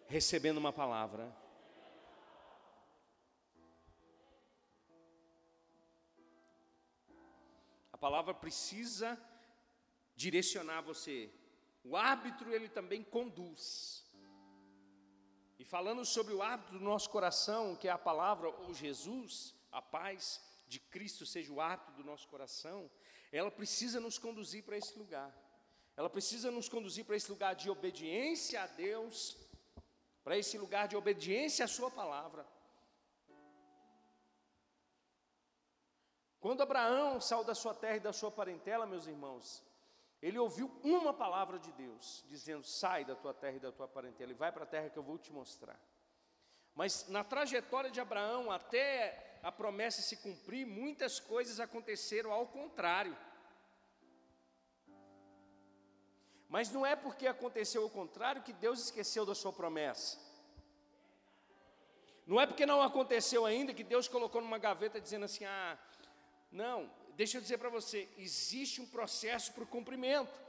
recebendo 0.07 0.59
uma 0.59 0.71
palavra. 0.71 1.35
A 7.91 7.97
palavra 7.97 8.33
precisa 8.33 9.19
direcionar 10.15 10.81
você. 10.81 11.29
O 11.89 11.95
árbitro 11.95 12.53
ele 12.53 12.67
também 12.67 13.01
conduz. 13.01 14.05
E 15.57 15.63
falando 15.63 16.03
sobre 16.03 16.33
o 16.33 16.41
hábito 16.41 16.73
do 16.73 16.83
nosso 16.91 17.09
coração, 17.09 17.77
que 17.77 17.87
é 17.87 17.91
a 17.91 17.97
palavra 17.97 18.49
ou 18.49 18.73
Jesus, 18.73 19.55
a 19.71 19.81
paz 19.81 20.41
de 20.67 20.79
Cristo 20.79 21.25
seja 21.25 21.51
o 21.53 21.61
hábito 21.61 21.93
do 21.93 22.03
nosso 22.03 22.27
coração, 22.27 22.91
ela 23.31 23.49
precisa 23.49 24.01
nos 24.01 24.17
conduzir 24.19 24.63
para 24.65 24.77
esse 24.77 24.99
lugar. 24.99 25.31
Ela 25.95 26.09
precisa 26.09 26.51
nos 26.51 26.67
conduzir 26.67 27.05
para 27.05 27.15
esse 27.15 27.31
lugar 27.31 27.55
de 27.55 27.69
obediência 27.69 28.61
a 28.61 28.67
Deus, 28.67 29.37
para 30.25 30.37
esse 30.37 30.57
lugar 30.57 30.89
de 30.89 30.97
obediência 30.97 31.63
à 31.63 31.69
Sua 31.69 31.89
palavra. 31.89 32.45
Quando 36.41 36.61
Abraão 36.61 37.19
saiu 37.21 37.45
da 37.45 37.55
sua 37.55 37.73
terra 37.73 37.97
e 37.97 38.07
da 38.07 38.13
sua 38.13 38.29
parentela, 38.29 38.85
meus 38.85 39.07
irmãos, 39.07 39.63
ele 40.21 40.39
ouviu 40.39 40.71
uma 40.83 41.13
palavra 41.13 41.59
de 41.59 41.71
Deus, 41.73 42.23
dizendo: 42.27 42.63
sai 42.63 43.05
da 43.05 43.15
tua 43.15 43.33
terra 43.33 43.57
e 43.57 43.59
da 43.59 43.71
tua 43.71 43.87
parentela 43.87 44.31
e 44.31 44.35
vai 44.35 44.51
para 44.51 44.63
a 44.63 44.67
terra 44.67 44.89
que 44.89 44.97
eu 44.97 45.03
vou 45.03 45.17
te 45.17 45.31
mostrar. 45.31 45.79
Mas 46.73 47.07
na 47.07 47.23
trajetória 47.23 47.89
de 47.89 47.99
Abraão, 47.99 48.51
até 48.51 49.39
a 49.43 49.51
promessa 49.51 50.01
se 50.01 50.17
cumprir, 50.17 50.65
muitas 50.65 51.19
coisas 51.19 51.59
aconteceram 51.59 52.31
ao 52.31 52.47
contrário. 52.47 53.15
Mas 56.49 56.71
não 56.71 56.85
é 56.85 56.95
porque 56.95 57.27
aconteceu 57.27 57.85
o 57.85 57.89
contrário 57.89 58.41
que 58.41 58.53
Deus 58.53 58.79
esqueceu 58.79 59.25
da 59.25 59.35
sua 59.35 59.51
promessa. 59.51 60.17
Não 62.25 62.39
é 62.39 62.45
porque 62.45 62.65
não 62.65 62.81
aconteceu 62.81 63.45
ainda 63.45 63.73
que 63.73 63.83
Deus 63.83 64.07
colocou 64.07 64.41
numa 64.41 64.57
gaveta 64.57 64.99
dizendo 64.99 65.25
assim: 65.25 65.45
ah, 65.45 65.77
não, 66.51 66.91
deixa 67.19 67.37
eu 67.37 67.41
dizer 67.41 67.57
para 67.57 67.69
você, 67.77 68.07
existe 68.17 68.79
um 68.79 68.85
processo 68.85 69.51
para 69.53 69.63
o 69.63 69.67
cumprimento. 69.75 70.39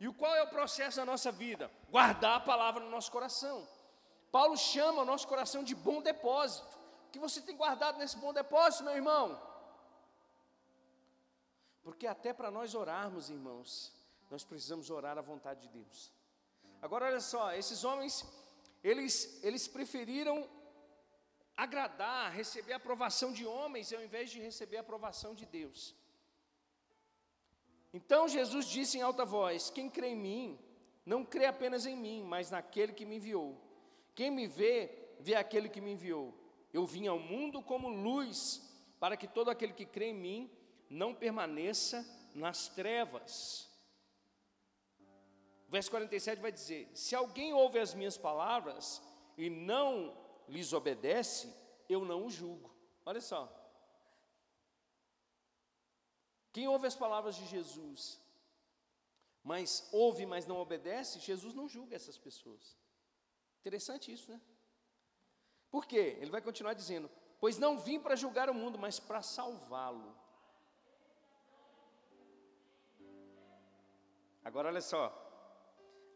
E 0.00 0.08
qual 0.14 0.34
é 0.34 0.42
o 0.42 0.48
processo 0.48 0.96
da 0.96 1.04
nossa 1.04 1.30
vida? 1.30 1.70
Guardar 1.90 2.36
a 2.36 2.40
palavra 2.40 2.82
no 2.82 2.90
nosso 2.90 3.12
coração. 3.12 3.66
Paulo 4.32 4.56
chama 4.56 5.02
o 5.02 5.04
nosso 5.04 5.26
coração 5.28 5.62
de 5.62 5.74
bom 5.74 6.02
depósito. 6.02 6.78
O 7.06 7.10
que 7.12 7.18
você 7.18 7.40
tem 7.40 7.56
guardado 7.56 7.98
nesse 7.98 8.16
bom 8.16 8.32
depósito, 8.32 8.84
meu 8.84 8.94
irmão? 8.94 9.40
Porque 11.82 12.06
até 12.06 12.32
para 12.32 12.50
nós 12.50 12.74
orarmos, 12.74 13.30
irmãos, 13.30 13.92
nós 14.30 14.44
precisamos 14.44 14.90
orar 14.90 15.16
à 15.18 15.22
vontade 15.22 15.62
de 15.62 15.68
Deus. 15.68 16.12
Agora 16.82 17.06
olha 17.06 17.20
só, 17.20 17.52
esses 17.52 17.84
homens, 17.84 18.24
eles, 18.82 19.42
eles 19.42 19.68
preferiram 19.68 20.48
agradar, 21.56 22.32
receber 22.32 22.72
a 22.72 22.76
aprovação 22.76 23.32
de 23.32 23.46
homens, 23.46 23.92
ao 23.92 24.02
invés 24.02 24.30
de 24.30 24.40
receber 24.40 24.78
a 24.78 24.80
aprovação 24.80 25.34
de 25.34 25.44
Deus. 25.44 25.94
Então 27.92 28.28
Jesus 28.28 28.66
disse 28.66 28.98
em 28.98 29.02
alta 29.02 29.24
voz: 29.24 29.70
Quem 29.70 29.88
crê 29.88 30.08
em 30.08 30.16
mim, 30.16 30.58
não 31.04 31.24
crê 31.24 31.46
apenas 31.46 31.86
em 31.86 31.96
mim, 31.96 32.22
mas 32.22 32.50
naquele 32.50 32.92
que 32.92 33.04
me 33.04 33.16
enviou. 33.16 33.60
Quem 34.14 34.30
me 34.30 34.46
vê, 34.46 35.14
vê 35.18 35.34
aquele 35.34 35.68
que 35.68 35.80
me 35.80 35.92
enviou. 35.92 36.34
Eu 36.72 36.86
vim 36.86 37.06
ao 37.06 37.18
mundo 37.18 37.62
como 37.62 37.88
luz, 37.88 38.62
para 38.98 39.16
que 39.16 39.26
todo 39.26 39.50
aquele 39.50 39.72
que 39.72 39.86
crê 39.86 40.06
em 40.06 40.14
mim 40.14 40.50
não 40.88 41.14
permaneça 41.14 42.06
nas 42.34 42.68
trevas. 42.68 43.68
O 45.66 45.70
verso 45.70 45.90
47 45.90 46.40
vai 46.40 46.52
dizer: 46.52 46.88
Se 46.94 47.14
alguém 47.14 47.52
ouve 47.52 47.78
as 47.78 47.94
minhas 47.94 48.16
palavras 48.16 49.02
e 49.36 49.48
não 49.50 50.16
lhes 50.48 50.72
obedece, 50.72 51.52
eu 51.88 52.04
não 52.04 52.26
o 52.26 52.30
julgo. 52.30 52.74
Olha 53.04 53.20
só. 53.20 53.59
Quem 56.52 56.66
ouve 56.68 56.86
as 56.86 56.96
palavras 56.96 57.36
de 57.36 57.46
Jesus, 57.46 58.20
mas 59.42 59.88
ouve, 59.92 60.26
mas 60.26 60.46
não 60.46 60.58
obedece, 60.58 61.20
Jesus 61.20 61.54
não 61.54 61.68
julga 61.68 61.96
essas 61.96 62.18
pessoas. 62.18 62.76
Interessante 63.60 64.12
isso, 64.12 64.30
né? 64.30 64.40
Por 65.70 65.86
quê? 65.86 66.16
Ele 66.20 66.30
vai 66.30 66.42
continuar 66.42 66.74
dizendo: 66.74 67.10
Pois 67.38 67.58
não 67.58 67.78
vim 67.78 68.00
para 68.00 68.16
julgar 68.16 68.50
o 68.50 68.54
mundo, 68.54 68.78
mas 68.78 68.98
para 68.98 69.22
salvá-lo. 69.22 70.16
Agora 74.42 74.68
olha 74.68 74.80
só, 74.80 75.12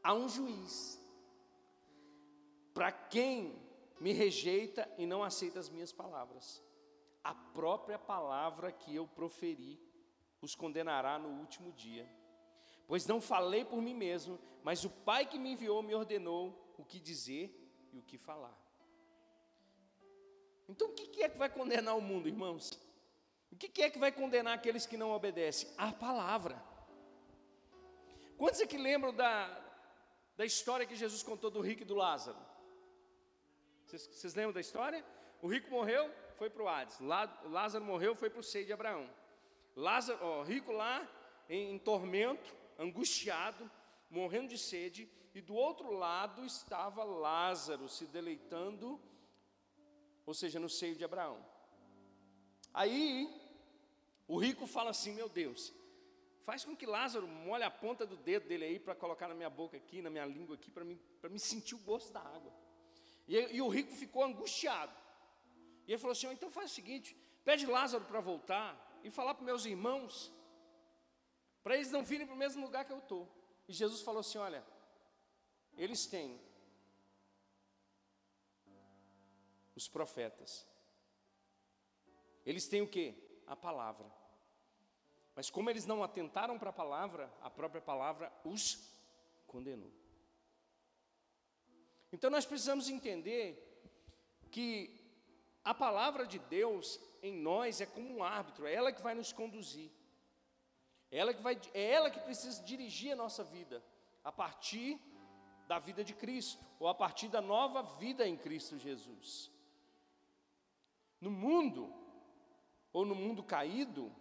há 0.02 0.12
um 0.14 0.28
juiz 0.28 1.00
para 2.72 2.90
quem 2.90 3.62
me 4.00 4.12
rejeita 4.12 4.90
e 4.98 5.06
não 5.06 5.22
aceita 5.22 5.60
as 5.60 5.68
minhas 5.68 5.92
palavras. 5.92 6.62
A 7.22 7.34
própria 7.34 7.98
palavra 7.98 8.72
que 8.72 8.94
eu 8.94 9.06
proferi 9.06 9.80
os 10.44 10.54
condenará 10.54 11.18
no 11.18 11.28
último 11.40 11.72
dia. 11.72 12.08
Pois 12.86 13.06
não 13.06 13.20
falei 13.20 13.64
por 13.64 13.80
mim 13.80 13.94
mesmo, 13.94 14.38
mas 14.62 14.84
o 14.84 14.90
Pai 14.90 15.26
que 15.26 15.38
me 15.38 15.52
enviou 15.52 15.82
me 15.82 15.94
ordenou 15.94 16.74
o 16.76 16.84
que 16.84 17.00
dizer 17.00 17.52
e 17.92 17.98
o 17.98 18.02
que 18.02 18.18
falar. 18.18 18.56
Então, 20.68 20.88
o 20.88 20.92
que 20.92 21.22
é 21.22 21.28
que 21.28 21.38
vai 21.38 21.48
condenar 21.48 21.96
o 21.96 22.00
mundo, 22.00 22.28
irmãos? 22.28 22.70
O 23.50 23.56
que 23.56 23.82
é 23.82 23.90
que 23.90 23.98
vai 23.98 24.10
condenar 24.10 24.54
aqueles 24.54 24.86
que 24.86 24.96
não 24.96 25.12
obedecem? 25.12 25.68
A 25.78 25.92
palavra. 25.92 26.62
Quantos 28.36 28.60
é 28.60 28.66
que 28.66 28.76
lembram 28.76 29.14
da, 29.14 29.48
da 30.36 30.44
história 30.44 30.86
que 30.86 30.96
Jesus 30.96 31.22
contou 31.22 31.50
do 31.50 31.60
rico 31.60 31.82
e 31.82 31.84
do 31.84 31.94
Lázaro? 31.94 32.38
Vocês, 33.86 34.06
vocês 34.06 34.34
lembram 34.34 34.52
da 34.52 34.60
história? 34.60 35.04
O 35.40 35.46
rico 35.46 35.70
morreu, 35.70 36.10
foi 36.36 36.50
para 36.50 36.62
o 36.62 36.68
Hades. 36.68 36.98
Lázaro 37.00 37.84
morreu, 37.84 38.16
foi 38.16 38.28
para 38.28 38.40
o 38.40 38.42
seio 38.42 38.66
de 38.66 38.72
Abraão. 38.72 39.08
Lázaro, 39.76 40.18
ó, 40.24 40.42
rico 40.42 40.72
lá, 40.72 41.08
em, 41.48 41.74
em 41.74 41.78
tormento, 41.78 42.54
angustiado, 42.78 43.70
morrendo 44.08 44.48
de 44.48 44.58
sede, 44.58 45.08
e 45.34 45.40
do 45.40 45.54
outro 45.54 45.92
lado 45.92 46.44
estava 46.44 47.02
Lázaro 47.02 47.88
se 47.88 48.06
deleitando, 48.06 49.00
ou 50.24 50.32
seja, 50.32 50.60
no 50.60 50.68
seio 50.68 50.94
de 50.94 51.04
Abraão. 51.04 51.44
Aí 52.72 53.28
o 54.28 54.38
rico 54.38 54.66
fala 54.66 54.90
assim: 54.90 55.12
Meu 55.12 55.28
Deus, 55.28 55.72
faz 56.42 56.64
com 56.64 56.76
que 56.76 56.86
Lázaro 56.86 57.26
molhe 57.26 57.64
a 57.64 57.70
ponta 57.70 58.06
do 58.06 58.16
dedo 58.16 58.46
dele 58.46 58.64
aí 58.64 58.78
para 58.78 58.94
colocar 58.94 59.26
na 59.26 59.34
minha 59.34 59.50
boca 59.50 59.76
aqui, 59.76 60.00
na 60.00 60.10
minha 60.10 60.24
língua 60.24 60.54
aqui, 60.54 60.70
para 60.70 60.84
me, 60.84 61.38
sentir 61.38 61.74
o 61.74 61.78
gosto 61.78 62.12
da 62.12 62.20
água. 62.20 62.52
E, 63.26 63.36
e 63.36 63.60
o 63.60 63.68
rico 63.68 63.92
ficou 63.92 64.22
angustiado. 64.22 64.94
E 65.86 65.92
ele 65.92 65.98
falou 65.98 66.12
assim: 66.12 66.30
Então 66.30 66.50
faz 66.50 66.70
o 66.70 66.74
seguinte, 66.74 67.16
pede 67.44 67.66
Lázaro 67.66 68.04
para 68.04 68.20
voltar 68.20 68.93
e 69.04 69.10
falar 69.10 69.34
para 69.34 69.44
meus 69.44 69.66
irmãos, 69.66 70.32
para 71.62 71.76
eles 71.76 71.92
não 71.92 72.02
virem 72.02 72.26
para 72.26 72.34
o 72.34 72.38
mesmo 72.38 72.64
lugar 72.64 72.84
que 72.86 72.92
eu 72.92 72.98
estou. 72.98 73.28
E 73.68 73.72
Jesus 73.72 74.00
falou 74.00 74.20
assim: 74.20 74.38
Olha, 74.38 74.64
eles 75.76 76.06
têm 76.06 76.40
os 79.76 79.86
profetas. 79.86 80.66
Eles 82.46 82.66
têm 82.66 82.82
o 82.82 82.88
que? 82.88 83.14
A 83.46 83.54
palavra. 83.54 84.10
Mas 85.34 85.50
como 85.50 85.68
eles 85.68 85.84
não 85.84 86.02
atentaram 86.02 86.58
para 86.58 86.70
a 86.70 86.72
palavra, 86.72 87.32
a 87.42 87.50
própria 87.50 87.82
palavra 87.82 88.32
os 88.44 88.90
condenou. 89.46 89.92
Então 92.12 92.30
nós 92.30 92.46
precisamos 92.46 92.88
entender 92.88 93.60
que 94.50 95.04
a 95.64 95.74
palavra 95.74 96.26
de 96.26 96.38
Deus 96.38 97.00
em 97.24 97.32
nós 97.32 97.80
é 97.80 97.86
como 97.86 98.16
um 98.16 98.22
árbitro, 98.22 98.66
é 98.66 98.74
ela 98.74 98.92
que 98.92 99.00
vai 99.00 99.14
nos 99.14 99.32
conduzir. 99.32 99.90
É 101.10 101.16
ela 101.18 101.32
que, 101.32 101.40
vai, 101.40 101.58
é 101.72 101.90
ela 101.90 102.10
que 102.10 102.20
precisa 102.20 102.62
dirigir 102.62 103.12
a 103.12 103.16
nossa 103.16 103.42
vida 103.42 103.82
a 104.22 104.30
partir 104.30 105.00
da 105.66 105.78
vida 105.78 106.04
de 106.04 106.12
Cristo, 106.12 106.62
ou 106.78 106.86
a 106.86 106.94
partir 106.94 107.28
da 107.28 107.40
nova 107.40 107.82
vida 107.98 108.28
em 108.28 108.36
Cristo 108.36 108.78
Jesus. 108.78 109.50
No 111.18 111.30
mundo, 111.30 111.90
ou 112.92 113.06
no 113.06 113.14
mundo 113.14 113.42
caído, 113.42 114.14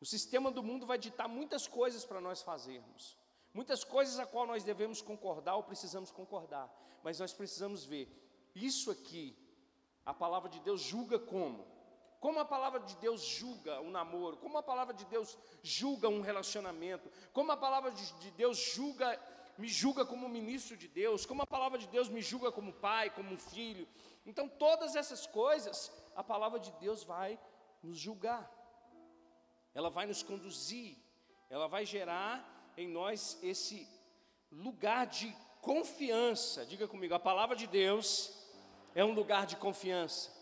o 0.00 0.06
sistema 0.06 0.52
do 0.52 0.62
mundo 0.62 0.86
vai 0.86 0.98
ditar 0.98 1.28
muitas 1.28 1.66
coisas 1.66 2.04
para 2.04 2.20
nós 2.20 2.40
fazermos, 2.40 3.18
muitas 3.52 3.82
coisas 3.82 4.20
a 4.20 4.26
qual 4.26 4.46
nós 4.46 4.62
devemos 4.62 5.02
concordar 5.02 5.56
ou 5.56 5.64
precisamos 5.64 6.12
concordar, 6.12 6.72
mas 7.02 7.18
nós 7.18 7.32
precisamos 7.32 7.84
ver, 7.84 8.08
isso 8.54 8.92
aqui, 8.92 9.36
a 10.06 10.14
palavra 10.14 10.48
de 10.48 10.60
Deus 10.60 10.80
julga 10.80 11.18
como? 11.18 11.71
Como 12.22 12.38
a 12.38 12.44
palavra 12.44 12.78
de 12.78 12.94
Deus 12.98 13.20
julga 13.20 13.80
um 13.80 13.90
namoro, 13.90 14.36
como 14.36 14.56
a 14.56 14.62
palavra 14.62 14.94
de 14.94 15.04
Deus 15.06 15.36
julga 15.60 16.08
um 16.08 16.20
relacionamento, 16.20 17.10
como 17.32 17.50
a 17.50 17.56
palavra 17.56 17.90
de 17.90 18.30
Deus 18.30 18.56
julga 18.56 19.20
me 19.58 19.66
julga 19.66 20.06
como 20.06 20.28
ministro 20.28 20.76
de 20.76 20.86
Deus, 20.86 21.26
como 21.26 21.42
a 21.42 21.46
palavra 21.46 21.80
de 21.80 21.88
Deus 21.88 22.08
me 22.08 22.22
julga 22.22 22.52
como 22.52 22.72
pai, 22.72 23.10
como 23.10 23.36
filho. 23.36 23.88
Então, 24.24 24.48
todas 24.48 24.94
essas 24.94 25.26
coisas, 25.26 25.90
a 26.14 26.22
palavra 26.22 26.60
de 26.60 26.70
Deus 26.84 27.02
vai 27.02 27.36
nos 27.82 27.98
julgar, 27.98 28.48
ela 29.74 29.90
vai 29.90 30.06
nos 30.06 30.22
conduzir, 30.22 30.96
ela 31.50 31.66
vai 31.66 31.84
gerar 31.84 32.72
em 32.76 32.86
nós 32.86 33.36
esse 33.42 33.88
lugar 34.48 35.06
de 35.06 35.36
confiança. 35.60 36.64
Diga 36.64 36.86
comigo, 36.86 37.14
a 37.14 37.18
palavra 37.18 37.56
de 37.56 37.66
Deus 37.66 38.32
é 38.94 39.04
um 39.04 39.12
lugar 39.12 39.44
de 39.44 39.56
confiança. 39.56 40.41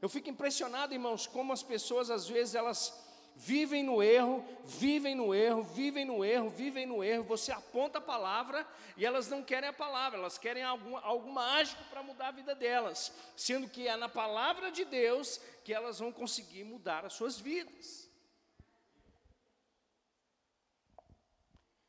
Eu 0.00 0.08
fico 0.08 0.30
impressionado, 0.30 0.94
irmãos, 0.94 1.26
como 1.26 1.52
as 1.52 1.62
pessoas 1.62 2.10
às 2.10 2.26
vezes 2.26 2.54
elas 2.54 2.92
vivem 3.36 3.82
no 3.82 4.02
erro, 4.02 4.44
vivem 4.64 5.14
no 5.14 5.34
erro, 5.34 5.62
vivem 5.62 6.04
no 6.04 6.24
erro, 6.24 6.50
vivem 6.50 6.86
no 6.86 7.02
erro. 7.02 7.24
Você 7.24 7.52
aponta 7.52 7.98
a 7.98 8.02
palavra 8.02 8.66
e 8.96 9.04
elas 9.04 9.28
não 9.28 9.42
querem 9.42 9.68
a 9.68 9.72
palavra, 9.72 10.18
elas 10.18 10.38
querem 10.38 10.62
algum, 10.62 10.96
algo 10.96 11.30
mágico 11.30 11.82
para 11.90 12.02
mudar 12.02 12.28
a 12.28 12.32
vida 12.32 12.54
delas, 12.54 13.12
sendo 13.36 13.68
que 13.68 13.88
é 13.88 13.96
na 13.96 14.08
palavra 14.08 14.70
de 14.70 14.84
Deus 14.84 15.38
que 15.64 15.72
elas 15.72 15.98
vão 15.98 16.12
conseguir 16.12 16.64
mudar 16.64 17.04
as 17.04 17.14
suas 17.14 17.38
vidas. 17.38 18.08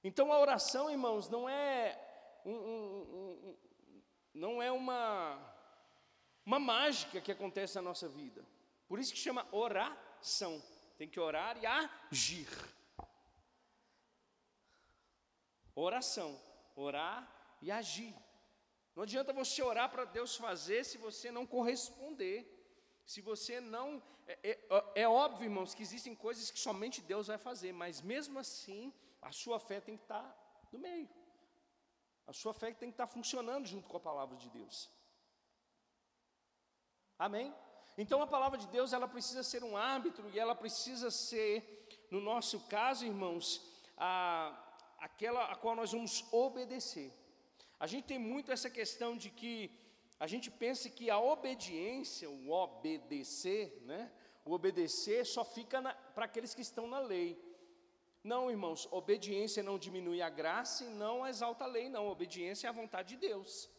Então 0.03 0.33
a 0.33 0.39
oração, 0.39 0.89
irmãos, 0.89 1.29
não 1.29 1.47
é 1.47 1.99
um, 2.45 2.51
um, 2.51 3.01
um, 3.13 3.57
não 4.33 4.61
é 4.61 4.71
uma 4.71 5.37
uma 6.51 6.59
mágica 6.59 7.21
que 7.21 7.31
acontece 7.31 7.75
na 7.75 7.81
nossa 7.81 8.09
vida. 8.09 8.45
Por 8.85 8.99
isso 8.99 9.13
que 9.13 9.19
chama 9.19 9.47
oração. 9.53 10.61
Tem 10.97 11.07
que 11.07 11.17
orar 11.17 11.57
e 11.57 11.65
agir. 11.65 12.49
Oração, 15.73 16.37
orar 16.75 17.19
e 17.61 17.71
agir. 17.71 18.13
Não 18.93 19.03
adianta 19.03 19.31
você 19.31 19.63
orar 19.63 19.89
para 19.89 20.03
Deus 20.03 20.35
fazer 20.35 20.83
se 20.83 20.97
você 20.97 21.31
não 21.31 21.47
corresponder. 21.47 22.37
Se 23.05 23.21
você 23.21 23.61
não. 23.61 24.03
É, 24.27 24.49
é, 24.51 25.03
é, 25.03 25.07
óbvio, 25.07 25.45
irmãos, 25.45 25.73
que 25.73 25.81
existem 25.81 26.13
coisas 26.13 26.51
que 26.51 26.59
somente 26.59 26.99
Deus 26.99 27.27
vai 27.27 27.37
fazer, 27.37 27.71
mas 27.71 28.01
mesmo 28.01 28.37
assim, 28.37 28.93
a 29.21 29.31
sua 29.31 29.57
fé 29.57 29.79
tem 29.79 29.95
que 29.95 30.03
estar 30.03 30.27
no 30.69 30.79
meio. 30.79 31.09
A 32.27 32.33
sua 32.33 32.53
fé 32.53 32.73
tem 32.73 32.89
que 32.89 32.95
estar 32.95 33.07
funcionando 33.07 33.65
junto 33.65 33.87
com 33.87 33.95
a 33.95 34.01
palavra 34.01 34.35
de 34.35 34.49
Deus. 34.49 34.89
Amém? 37.27 37.53
Então 37.99 38.19
a 38.19 38.25
palavra 38.25 38.57
de 38.57 38.67
Deus, 38.75 38.93
ela 38.93 39.07
precisa 39.07 39.43
ser 39.43 39.63
um 39.63 39.77
árbitro 39.77 40.27
e 40.33 40.39
ela 40.39 40.55
precisa 40.55 41.11
ser, 41.11 41.53
no 42.09 42.19
nosso 42.19 42.61
caso, 42.61 43.05
irmãos, 43.05 43.45
a, 43.95 44.57
aquela 44.97 45.43
a 45.51 45.55
qual 45.55 45.75
nós 45.75 45.91
vamos 45.91 46.25
obedecer. 46.31 47.13
A 47.79 47.85
gente 47.85 48.05
tem 48.05 48.17
muito 48.17 48.51
essa 48.51 48.71
questão 48.71 49.15
de 49.15 49.29
que 49.29 49.69
a 50.19 50.25
gente 50.25 50.49
pensa 50.49 50.89
que 50.89 51.11
a 51.11 51.19
obediência, 51.19 52.27
o 52.27 52.49
obedecer, 52.49 53.79
né? 53.85 54.11
O 54.43 54.51
obedecer 54.53 55.23
só 55.23 55.45
fica 55.45 55.79
para 56.15 56.25
aqueles 56.25 56.55
que 56.55 56.63
estão 56.63 56.87
na 56.87 56.99
lei. 56.99 57.39
Não, 58.23 58.49
irmãos, 58.49 58.87
obediência 58.91 59.61
não 59.61 59.77
diminui 59.77 60.23
a 60.23 60.29
graça 60.41 60.85
e 60.85 60.89
não 60.89 61.27
exalta 61.27 61.65
a 61.65 61.67
lei, 61.67 61.87
não. 61.87 62.07
Obediência 62.07 62.65
é 62.65 62.69
a 62.69 62.79
vontade 62.81 63.09
de 63.09 63.27
Deus. 63.27 63.69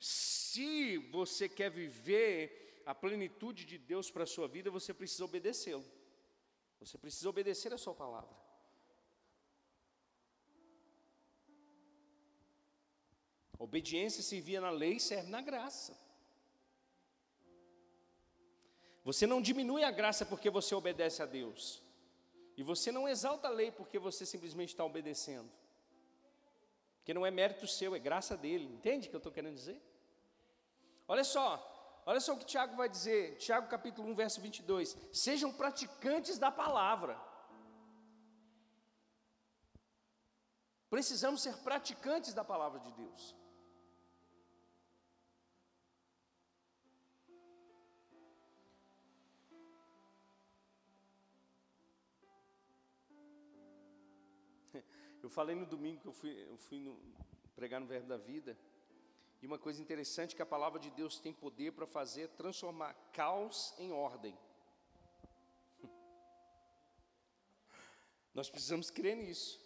Se 0.00 0.96
você 1.18 1.50
quer 1.50 1.70
viver 1.70 2.61
a 2.84 2.94
plenitude 2.94 3.64
de 3.64 3.78
Deus 3.78 4.10
para 4.10 4.24
a 4.24 4.26
sua 4.26 4.48
vida, 4.48 4.70
você 4.70 4.92
precisa 4.92 5.24
obedecê-lo. 5.24 5.84
Você 6.80 6.98
precisa 6.98 7.28
obedecer 7.28 7.72
a 7.72 7.78
sua 7.78 7.94
palavra. 7.94 8.34
Obediência 13.58 14.22
servia 14.22 14.60
na 14.60 14.70
lei, 14.70 14.98
serve 14.98 15.30
na 15.30 15.40
graça. 15.40 15.96
Você 19.04 19.26
não 19.26 19.40
diminui 19.40 19.84
a 19.84 19.90
graça 19.90 20.26
porque 20.26 20.50
você 20.50 20.74
obedece 20.74 21.22
a 21.22 21.26
Deus. 21.26 21.80
E 22.56 22.62
você 22.62 22.90
não 22.90 23.08
exalta 23.08 23.48
a 23.48 23.50
lei 23.50 23.70
porque 23.70 23.98
você 23.98 24.26
simplesmente 24.26 24.70
está 24.70 24.84
obedecendo. 24.84 25.50
Porque 26.98 27.14
não 27.14 27.24
é 27.24 27.30
mérito 27.30 27.66
seu, 27.66 27.94
é 27.94 27.98
graça 27.98 28.36
dele. 28.36 28.64
Entende 28.64 29.06
o 29.06 29.10
que 29.10 29.16
eu 29.16 29.18
estou 29.18 29.32
querendo 29.32 29.54
dizer? 29.54 29.80
Olha 31.06 31.24
só, 31.24 31.71
Olha 32.04 32.20
só 32.20 32.34
o 32.34 32.38
que 32.38 32.44
Tiago 32.44 32.74
vai 32.76 32.88
dizer, 32.88 33.36
Tiago 33.36 33.68
capítulo 33.68 34.08
1, 34.10 34.14
verso 34.14 34.40
22. 34.40 34.96
Sejam 35.12 35.52
praticantes 35.52 36.36
da 36.36 36.50
palavra. 36.50 37.16
Precisamos 40.90 41.42
ser 41.42 41.56
praticantes 41.58 42.34
da 42.34 42.44
palavra 42.44 42.80
de 42.80 42.90
Deus. 42.92 43.36
Eu 55.22 55.30
falei 55.30 55.54
no 55.54 55.64
domingo 55.64 56.00
que 56.00 56.08
eu 56.08 56.12
fui, 56.12 56.46
eu 56.48 56.58
fui 56.58 56.80
no, 56.80 57.00
pregar 57.54 57.80
no 57.80 57.86
Verbo 57.86 58.08
da 58.08 58.16
Vida. 58.16 58.58
E 59.42 59.46
uma 59.46 59.58
coisa 59.58 59.82
interessante 59.82 60.34
é 60.34 60.36
que 60.36 60.42
a 60.42 60.46
palavra 60.46 60.78
de 60.78 60.88
Deus 60.88 61.18
tem 61.18 61.32
poder 61.32 61.72
para 61.72 61.84
fazer 61.84 62.28
transformar 62.28 62.94
caos 63.12 63.74
em 63.76 63.90
ordem. 63.90 64.38
Nós 68.32 68.48
precisamos 68.48 68.88
crer 68.88 69.16
nisso. 69.16 69.60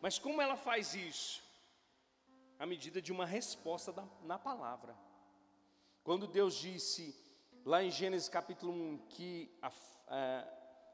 Mas 0.00 0.18
como 0.18 0.42
ela 0.42 0.56
faz 0.56 0.96
isso? 0.96 1.40
À 2.58 2.66
medida 2.66 3.00
de 3.00 3.12
uma 3.12 3.24
resposta 3.24 3.92
da, 3.92 4.04
na 4.24 4.36
palavra. 4.36 4.98
Quando 6.02 6.26
Deus 6.26 6.56
disse, 6.56 7.16
lá 7.64 7.84
em 7.84 7.90
Gênesis 7.90 8.28
capítulo 8.28 8.72
1, 8.72 8.98
que 9.10 9.56
a, 9.62 9.70
a, 10.08 10.48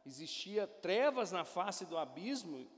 existia 0.04 0.66
trevas 0.66 1.32
na 1.32 1.46
face 1.46 1.86
do 1.86 1.96
abismo 1.96 2.70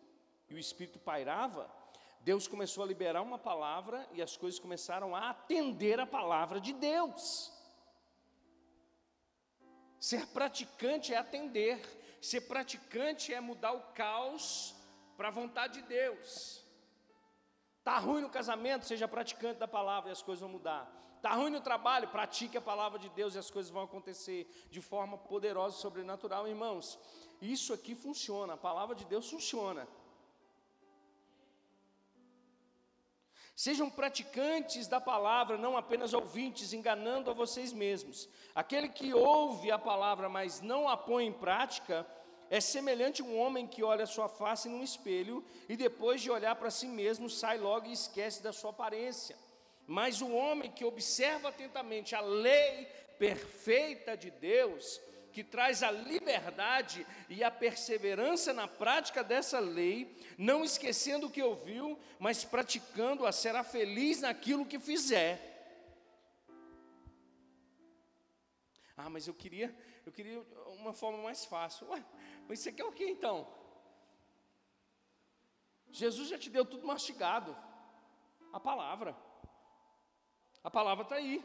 e 0.49 0.55
o 0.55 0.59
Espírito 0.59 1.01
pairava, 1.01 1.80
Deus 2.21 2.47
começou 2.47 2.85
a 2.85 2.87
liberar 2.87 3.23
uma 3.23 3.39
palavra 3.39 4.07
e 4.13 4.21
as 4.21 4.37
coisas 4.37 4.61
começaram 4.61 5.17
a 5.17 5.31
atender 5.31 5.99
a 5.99 6.07
palavra 6.07 6.61
de 6.61 6.73
Deus. 6.73 7.53
Ser 9.99 10.27
praticante 10.29 11.15
é 11.15 11.17
atender, 11.17 11.81
ser 12.21 12.43
praticante 12.43 13.33
é 13.33 13.41
mudar 13.41 13.73
o 13.73 13.93
caos 13.93 14.75
para 15.17 15.29
a 15.29 15.31
vontade 15.31 15.81
de 15.81 15.89
Deus. 15.89 16.65
Está 17.79 17.99
ruim 17.99 18.21
no 18.21 18.29
casamento, 18.29 18.87
seja 18.87 19.09
praticante 19.09 19.59
da 19.59 19.69
palavra 19.69 20.11
e 20.11 20.13
as 20.13 20.23
coisas 20.23 20.41
vão 20.41 20.51
mudar. 20.51 20.91
Está 21.17 21.35
ruim 21.35 21.51
no 21.51 21.61
trabalho, 21.61 22.09
pratique 22.09 22.57
a 22.57 22.63
palavra 22.63 22.99
de 22.99 23.09
Deus 23.11 23.35
e 23.35 23.39
as 23.39 23.51
coisas 23.51 23.71
vão 23.71 23.83
acontecer 23.83 24.51
de 24.71 24.81
forma 24.81 25.19
poderosa 25.19 25.77
e 25.77 25.81
sobrenatural, 25.81 26.49
irmãos. 26.49 26.99
Isso 27.41 27.73
aqui 27.73 27.95
funciona, 27.95 28.55
a 28.55 28.57
palavra 28.57 28.95
de 28.95 29.05
Deus 29.05 29.29
funciona. 29.29 29.87
Sejam 33.63 33.91
praticantes 33.91 34.87
da 34.87 34.99
palavra, 34.99 35.59
não 35.59 35.77
apenas 35.77 36.15
ouvintes, 36.15 36.73
enganando 36.73 37.31
a 37.31 37.35
vocês 37.35 37.75
mesmos. 37.75 38.27
Aquele 38.55 38.89
que 38.89 39.13
ouve 39.13 39.71
a 39.71 39.79
palavra, 39.79 40.31
mas 40.31 40.63
não 40.63 40.89
a 40.89 40.97
põe 40.97 41.27
em 41.27 41.33
prática, 41.47 42.07
é 42.49 42.59
semelhante 42.59 43.21
a 43.21 43.25
um 43.27 43.39
homem 43.39 43.67
que 43.67 43.83
olha 43.83 44.07
sua 44.07 44.31
face 44.31 44.67
num 44.67 44.83
espelho 44.83 45.45
e 45.69 45.77
depois 45.77 46.23
de 46.23 46.31
olhar 46.31 46.57
para 46.57 46.71
si 46.71 46.87
mesmo 46.87 47.29
sai 47.29 47.59
logo 47.59 47.87
e 47.87 47.93
esquece 47.93 48.43
da 48.43 48.51
sua 48.51 48.71
aparência. 48.71 49.37
Mas 49.87 50.23
o 50.23 50.33
homem 50.33 50.71
que 50.71 50.87
observa 50.87 51.51
atentamente 51.51 52.15
a 52.15 52.23
lei 52.23 52.87
perfeita 53.19 54.17
de 54.17 54.31
Deus, 54.31 54.99
que 55.33 55.45
traz 55.45 55.83
a 55.83 55.91
liberdade 55.91 57.07
e 57.29 57.43
a 57.43 57.51
perseverança 57.51 58.53
na 58.53 58.67
prática 58.67 59.23
dessa 59.23 59.59
lei, 59.59 60.17
não 60.37 60.65
esquecendo 60.65 61.27
o 61.27 61.31
que 61.31 61.43
ouviu, 61.43 61.99
mas 62.19 62.45
praticando-a, 62.45 63.33
será 63.33 63.63
feliz 63.63 64.21
naquilo 64.21 64.67
que 64.67 64.79
fizer. 64.79 65.51
Ah, 68.97 69.09
mas 69.09 69.27
eu 69.27 69.35
queria, 69.35 69.75
eu 70.05 70.13
queria 70.13 70.41
uma 70.79 70.93
forma 70.93 71.23
mais 71.23 71.45
fácil. 71.45 71.89
Ué, 71.89 72.05
mas 72.47 72.61
você 72.61 72.71
quer 72.71 72.85
o 72.85 72.93
que 72.93 73.05
então? 73.05 73.49
Jesus 75.91 76.29
já 76.29 76.39
te 76.39 76.51
deu 76.51 76.65
tudo 76.65 76.87
mastigado. 76.87 77.57
A 78.53 78.61
palavra. 78.61 79.17
A 80.63 80.71
palavra 80.71 81.05
está 81.05 81.17
aí. 81.17 81.43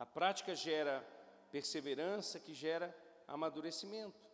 A 0.00 0.06
prática 0.06 0.54
gera 0.54 1.06
perseverança, 1.52 2.40
que 2.40 2.54
gera 2.54 2.88
amadurecimento. 3.28 4.26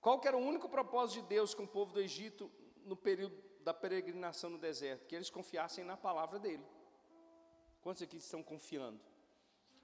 Qual 0.00 0.20
que 0.20 0.28
era 0.28 0.36
o 0.36 0.40
único 0.40 0.68
propósito 0.68 1.22
de 1.22 1.28
Deus 1.28 1.52
com 1.52 1.64
o 1.64 1.68
povo 1.68 1.92
do 1.94 2.00
Egito 2.00 2.48
no 2.84 2.94
período 2.94 3.36
da 3.64 3.74
peregrinação 3.74 4.50
no 4.50 4.58
deserto? 4.58 5.04
Que 5.08 5.16
eles 5.16 5.28
confiassem 5.28 5.82
na 5.82 5.96
palavra 5.96 6.38
dele. 6.38 6.64
Quantos 7.80 8.04
aqui 8.04 8.18
estão 8.18 8.40
confiando? 8.40 9.00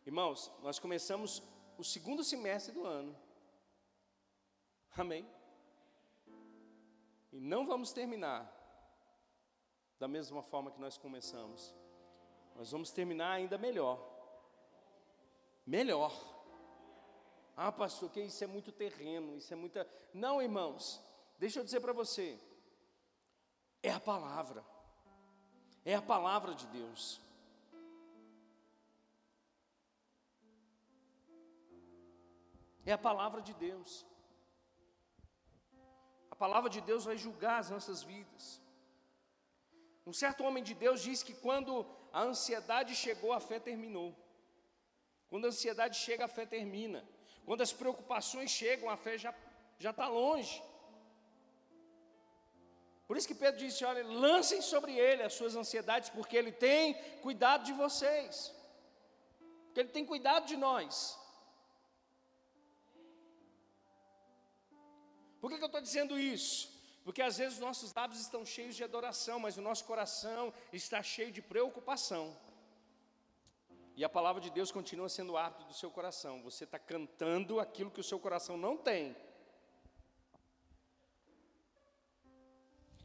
Irmãos, 0.07 0.49
nós 0.63 0.79
começamos 0.79 1.43
o 1.77 1.83
segundo 1.83 2.23
semestre 2.23 2.73
do 2.73 2.87
ano. 2.87 3.19
Amém? 4.97 5.29
E 7.33 7.41
não 7.41 7.67
vamos 7.67 7.93
terminar 7.93 8.58
da 9.99 10.07
mesma 10.07 10.43
forma 10.43 10.71
que 10.71 10.81
nós 10.81 10.97
começamos. 10.97 11.75
Nós 12.55 12.71
vamos 12.71 12.91
terminar 12.91 13.33
ainda 13.33 13.59
melhor. 13.59 13.99
Melhor. 15.67 16.13
Ah, 17.57 17.73
pastor, 17.73 18.11
que 18.11 18.21
isso 18.21 18.43
é 18.43 18.47
muito 18.47 18.71
terreno, 18.71 19.37
isso 19.37 19.53
é 19.53 19.57
muita. 19.57 19.89
Não, 20.15 20.41
irmãos, 20.41 21.01
deixa 21.39 21.59
eu 21.59 21.65
dizer 21.65 21.81
para 21.81 21.93
você. 21.93 22.39
É 23.83 23.91
a 23.91 24.01
palavra. 24.01 24.65
É 25.85 25.95
a 25.95 26.03
palavra 26.03 26.55
de 26.55 26.67
Deus. 26.69 27.21
É 32.87 32.93
a 32.93 32.99
palavra 32.99 33.43
de 33.43 33.53
Deus. 33.55 34.07
A 36.31 36.37
palavra 36.37 36.71
de 36.71 36.81
Deus 36.81 37.05
vai 37.05 37.19
julgar 37.19 37.59
as 37.59 37.71
nossas 37.71 38.03
vidas. 38.03 38.61
Um 40.09 40.13
certo 40.15 40.43
homem 40.43 40.65
de 40.69 40.75
Deus 40.83 41.03
diz 41.03 41.23
que 41.23 41.35
quando 41.35 41.87
a 42.11 42.23
ansiedade 42.23 42.95
chegou, 42.97 43.31
a 43.35 43.41
fé 43.49 43.61
terminou. 43.61 44.17
Quando 45.29 45.45
a 45.45 45.49
ansiedade 45.49 45.99
chega, 45.99 46.25
a 46.25 46.35
fé 46.37 46.47
termina. 46.47 47.07
Quando 47.45 47.61
as 47.61 47.75
preocupações 47.81 48.51
chegam, 48.51 48.89
a 48.89 48.97
fé 48.97 49.19
já 49.19 49.35
já 49.79 49.91
está 49.91 50.09
longe. 50.09 50.63
Por 53.07 53.19
isso 53.19 53.29
que 53.29 53.35
Pedro 53.35 53.61
disse: 53.61 53.85
olha, 53.85 54.03
lancem 54.07 54.63
sobre 54.63 54.93
ele 54.99 55.23
as 55.23 55.35
suas 55.35 55.55
ansiedades, 55.55 56.09
porque 56.09 56.39
ele 56.39 56.53
tem 56.53 56.95
cuidado 57.27 57.65
de 57.65 57.75
vocês, 57.75 58.55
porque 59.67 59.81
ele 59.81 59.91
tem 59.91 60.07
cuidado 60.07 60.47
de 60.47 60.57
nós. 60.57 61.19
Por 65.39 65.51
que, 65.51 65.59
que 65.59 65.65
eu 65.65 65.73
estou 65.73 65.83
dizendo 65.83 66.19
isso? 66.19 66.78
Porque 67.09 67.23
às 67.23 67.39
vezes 67.39 67.55
os 67.55 67.61
nossos 67.61 67.95
lábios 67.95 68.21
estão 68.21 68.45
cheios 68.45 68.77
de 68.77 68.85
adoração, 68.85 69.41
mas 69.41 69.57
o 69.57 69.63
nosso 69.63 69.83
coração 69.91 70.53
está 70.71 71.03
cheio 71.03 71.33
de 71.33 71.41
preocupação. 71.41 72.37
E 73.97 74.05
a 74.05 74.11
palavra 74.11 74.43
de 74.43 74.51
Deus 74.51 74.71
continua 74.71 75.09
sendo 75.09 75.35
árbitro 75.35 75.67
do 75.69 75.73
seu 75.73 75.91
coração. 75.91 76.43
Você 76.43 76.65
está 76.65 76.79
cantando 76.79 77.61
aquilo 77.61 77.91
que 77.91 78.03
o 78.03 78.05
seu 78.05 78.19
coração 78.21 78.59
não 78.59 78.77
tem. 78.77 79.17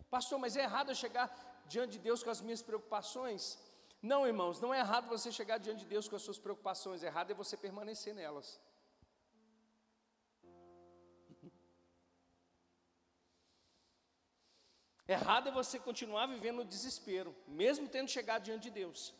Pastor, 0.10 0.38
mas 0.38 0.58
é 0.58 0.64
errado 0.64 0.92
eu 0.92 0.96
chegar 0.96 1.28
diante 1.66 1.94
de 1.94 2.00
Deus 2.00 2.22
com 2.22 2.30
as 2.30 2.42
minhas 2.42 2.62
preocupações? 2.62 3.58
Não, 4.02 4.28
irmãos, 4.28 4.60
não 4.60 4.74
é 4.74 4.80
errado 4.80 5.08
você 5.08 5.32
chegar 5.32 5.60
diante 5.60 5.80
de 5.80 5.86
Deus 5.86 6.10
com 6.10 6.18
as 6.18 6.24
suas 6.24 6.38
preocupações, 6.38 7.04
errado 7.04 7.32
é 7.32 7.34
você 7.34 7.56
permanecer 7.56 8.14
nelas. 8.14 8.60
Errado 15.08 15.50
é 15.50 15.52
você 15.52 15.78
continuar 15.78 16.28
vivendo 16.28 16.58
no 16.58 16.66
desespero, 16.66 17.36
mesmo 17.46 17.90
tendo 17.90 18.10
chegado 18.10 18.44
diante 18.44 18.64
de 18.64 18.70
Deus. 18.70 19.14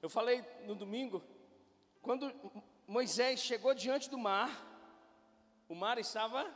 Eu 0.00 0.08
falei 0.08 0.44
no 0.66 0.74
domingo, 0.74 1.22
quando 2.00 2.32
Moisés 2.86 3.40
chegou 3.40 3.74
diante 3.74 4.08
do 4.08 4.18
mar, 4.18 4.50
o 5.68 5.74
mar 5.74 5.98
estava 5.98 6.54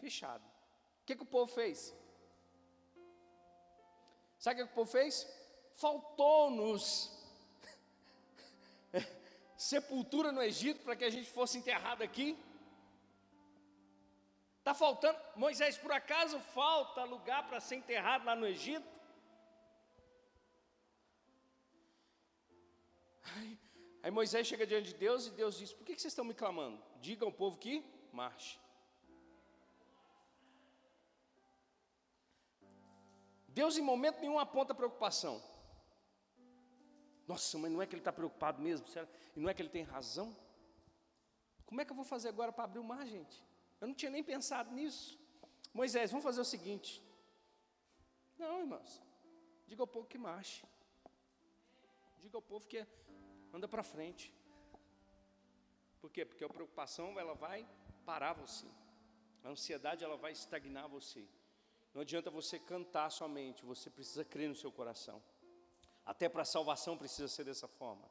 fechado. 0.00 0.44
O 1.02 1.04
que, 1.04 1.16
que 1.16 1.22
o 1.22 1.26
povo 1.26 1.52
fez? 1.52 1.94
Sabe 4.38 4.62
o 4.62 4.66
que 4.66 4.72
o 4.72 4.74
povo 4.74 4.90
fez? 4.90 5.28
Faltou-nos 5.74 7.12
sepultura 9.56 10.32
no 10.32 10.42
Egito 10.42 10.82
para 10.82 10.96
que 10.96 11.04
a 11.04 11.10
gente 11.10 11.28
fosse 11.28 11.58
enterrado 11.58 12.02
aqui. 12.02 12.38
Está 14.68 14.78
faltando, 14.78 15.18
Moisés, 15.34 15.78
por 15.78 15.90
acaso 15.90 16.38
falta 16.38 17.02
lugar 17.02 17.48
para 17.48 17.58
ser 17.58 17.76
enterrado 17.76 18.26
lá 18.26 18.36
no 18.36 18.46
Egito? 18.46 18.86
Aí 24.02 24.10
Moisés 24.10 24.46
chega 24.46 24.66
diante 24.66 24.88
de 24.88 24.94
Deus 24.94 25.26
e 25.26 25.30
Deus 25.30 25.56
diz: 25.56 25.72
Por 25.72 25.86
que 25.86 25.92
vocês 25.92 26.12
estão 26.12 26.22
me 26.22 26.34
clamando? 26.34 26.84
Diga 27.00 27.24
ao 27.24 27.32
povo 27.32 27.56
que 27.56 27.82
marche. 28.12 28.60
Deus 33.48 33.78
em 33.78 33.82
momento 33.82 34.20
nenhum 34.20 34.38
aponta 34.38 34.74
preocupação. 34.74 35.42
Nossa, 37.26 37.56
mas 37.56 37.72
não 37.72 37.80
é 37.80 37.86
que 37.86 37.94
ele 37.94 38.02
está 38.02 38.12
preocupado 38.12 38.60
mesmo? 38.60 38.86
E 39.34 39.40
não 39.40 39.48
é 39.48 39.54
que 39.54 39.62
ele 39.62 39.70
tem 39.70 39.82
razão? 39.82 40.36
Como 41.64 41.80
é 41.80 41.86
que 41.86 41.90
eu 41.90 41.96
vou 41.96 42.04
fazer 42.04 42.28
agora 42.28 42.52
para 42.52 42.64
abrir 42.64 42.80
o 42.80 42.84
mar, 42.84 43.06
gente? 43.06 43.47
Eu 43.80 43.88
não 43.88 43.94
tinha 43.94 44.10
nem 44.10 44.22
pensado 44.22 44.72
nisso. 44.72 45.18
Moisés, 45.72 46.10
vamos 46.10 46.24
fazer 46.24 46.40
o 46.40 46.44
seguinte. 46.44 47.02
Não, 48.38 48.60
irmãos. 48.60 49.02
Diga 49.66 49.82
ao 49.82 49.86
povo 49.86 50.06
que 50.06 50.18
marche. 50.18 50.64
Diga 52.20 52.36
ao 52.36 52.42
povo 52.42 52.66
que 52.66 52.86
anda 53.52 53.68
para 53.68 53.82
frente. 53.82 54.32
Por 56.00 56.10
quê? 56.10 56.24
Porque 56.24 56.44
a 56.44 56.48
preocupação 56.48 57.18
ela 57.18 57.34
vai 57.34 57.68
parar 58.04 58.32
você. 58.32 58.66
A 59.44 59.48
ansiedade 59.50 60.04
ela 60.04 60.16
vai 60.16 60.32
estagnar 60.32 60.88
você. 60.88 61.28
Não 61.94 62.02
adianta 62.02 62.30
você 62.30 62.58
cantar 62.58 63.10
somente, 63.10 63.64
você 63.64 63.90
precisa 63.90 64.24
crer 64.24 64.48
no 64.48 64.54
seu 64.54 64.70
coração. 64.70 65.22
Até 66.04 66.28
para 66.28 66.42
a 66.42 66.44
salvação 66.44 66.96
precisa 66.96 67.28
ser 67.28 67.44
dessa 67.44 67.68
forma. 67.68 68.08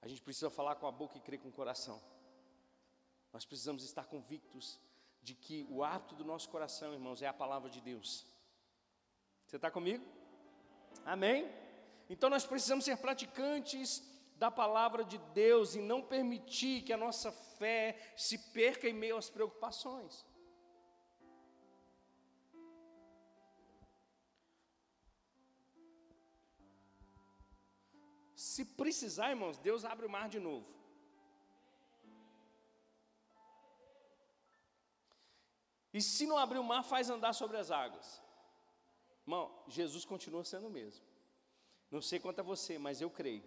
A 0.00 0.08
gente 0.08 0.22
precisa 0.22 0.50
falar 0.50 0.76
com 0.76 0.86
a 0.86 0.92
boca 0.92 1.16
e 1.16 1.20
crer 1.20 1.40
com 1.40 1.48
o 1.48 1.52
coração. 1.52 2.02
Nós 3.32 3.44
precisamos 3.44 3.82
estar 3.82 4.04
convictos 4.04 4.80
de 5.26 5.34
que 5.34 5.66
o 5.68 5.82
ato 5.82 6.14
do 6.14 6.24
nosso 6.24 6.48
coração, 6.48 6.92
irmãos, 6.92 7.20
é 7.20 7.26
a 7.26 7.32
palavra 7.32 7.68
de 7.68 7.80
Deus. 7.80 8.24
Você 9.44 9.56
está 9.56 9.68
comigo? 9.68 10.04
Amém? 11.04 11.50
Então 12.08 12.30
nós 12.30 12.46
precisamos 12.46 12.84
ser 12.84 12.96
praticantes 12.98 13.88
da 14.36 14.52
palavra 14.52 15.04
de 15.04 15.18
Deus 15.34 15.74
e 15.74 15.80
não 15.80 16.00
permitir 16.00 16.82
que 16.82 16.92
a 16.92 16.96
nossa 16.96 17.32
fé 17.32 17.98
se 18.16 18.38
perca 18.52 18.88
em 18.88 18.92
meio 18.92 19.16
às 19.16 19.28
preocupações. 19.28 20.24
Se 28.36 28.64
precisar, 28.64 29.30
irmãos, 29.30 29.58
Deus 29.58 29.84
abre 29.84 30.06
o 30.06 30.10
mar 30.10 30.28
de 30.28 30.38
novo. 30.38 30.75
E 35.96 36.02
se 36.02 36.26
não 36.26 36.36
abrir 36.36 36.58
o 36.58 36.62
mar, 36.62 36.82
faz 36.82 37.08
andar 37.08 37.32
sobre 37.32 37.56
as 37.56 37.70
águas. 37.70 38.22
Irmão, 39.22 39.50
Jesus 39.66 40.04
continua 40.04 40.44
sendo 40.44 40.66
o 40.66 40.70
mesmo. 40.70 41.02
Não 41.90 42.02
sei 42.02 42.20
quanto 42.20 42.40
a 42.40 42.42
você, 42.42 42.78
mas 42.78 43.00
eu 43.00 43.08
creio. 43.08 43.42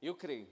Eu 0.00 0.14
creio. 0.14 0.48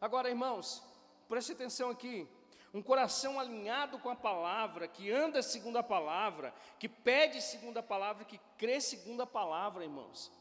Agora, 0.00 0.30
irmãos, 0.30 0.82
preste 1.28 1.52
atenção 1.52 1.90
aqui. 1.90 2.26
Um 2.72 2.82
coração 2.82 3.38
alinhado 3.38 3.98
com 3.98 4.08
a 4.08 4.16
palavra, 4.16 4.88
que 4.88 5.12
anda 5.12 5.42
segundo 5.42 5.76
a 5.76 5.82
palavra, 5.82 6.54
que 6.78 6.88
pede 6.88 7.42
segundo 7.42 7.76
a 7.76 7.82
palavra, 7.82 8.24
que 8.24 8.40
crê 8.56 8.80
segundo 8.80 9.20
a 9.20 9.26
palavra, 9.26 9.84
irmãos, 9.84 10.32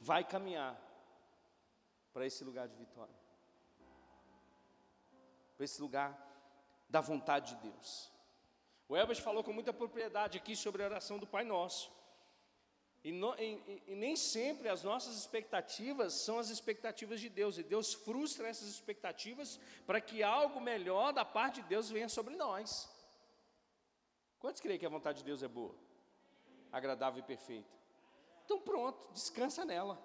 vai 0.00 0.24
caminhar 0.24 0.74
para 2.14 2.24
esse 2.24 2.42
lugar 2.42 2.66
de 2.66 2.76
vitória. 2.76 3.14
Para 5.54 5.64
esse 5.64 5.82
lugar 5.82 6.33
da 6.88 7.00
vontade 7.00 7.54
de 7.54 7.62
Deus. 7.70 8.12
O 8.88 8.96
Elbert 8.96 9.20
falou 9.22 9.42
com 9.42 9.52
muita 9.52 9.72
propriedade 9.72 10.38
aqui 10.38 10.54
sobre 10.54 10.82
a 10.82 10.86
oração 10.86 11.18
do 11.18 11.26
Pai 11.26 11.44
Nosso. 11.44 11.90
E, 13.02 13.12
no, 13.12 13.34
e, 13.38 13.82
e, 13.86 13.94
nem 13.94 14.16
sempre 14.16 14.68
as 14.68 14.82
nossas 14.82 15.16
expectativas 15.18 16.14
são 16.14 16.38
as 16.38 16.48
expectativas 16.48 17.20
de 17.20 17.28
Deus, 17.28 17.58
e 17.58 17.62
Deus 17.62 17.92
frustra 17.92 18.48
essas 18.48 18.68
expectativas 18.68 19.60
para 19.86 20.00
que 20.00 20.22
algo 20.22 20.58
melhor 20.58 21.12
da 21.12 21.24
parte 21.24 21.60
de 21.60 21.68
Deus 21.68 21.90
venha 21.90 22.08
sobre 22.08 22.34
nós. 22.34 22.88
Quantos 24.38 24.60
creem 24.60 24.78
que 24.78 24.86
a 24.86 24.90
vontade 24.90 25.18
de 25.18 25.24
Deus 25.24 25.42
é 25.42 25.48
boa, 25.48 25.74
agradável 26.72 27.20
e 27.20 27.26
perfeita? 27.26 27.68
Então 28.46 28.58
pronto, 28.60 29.06
descansa 29.12 29.66
nela. 29.66 30.02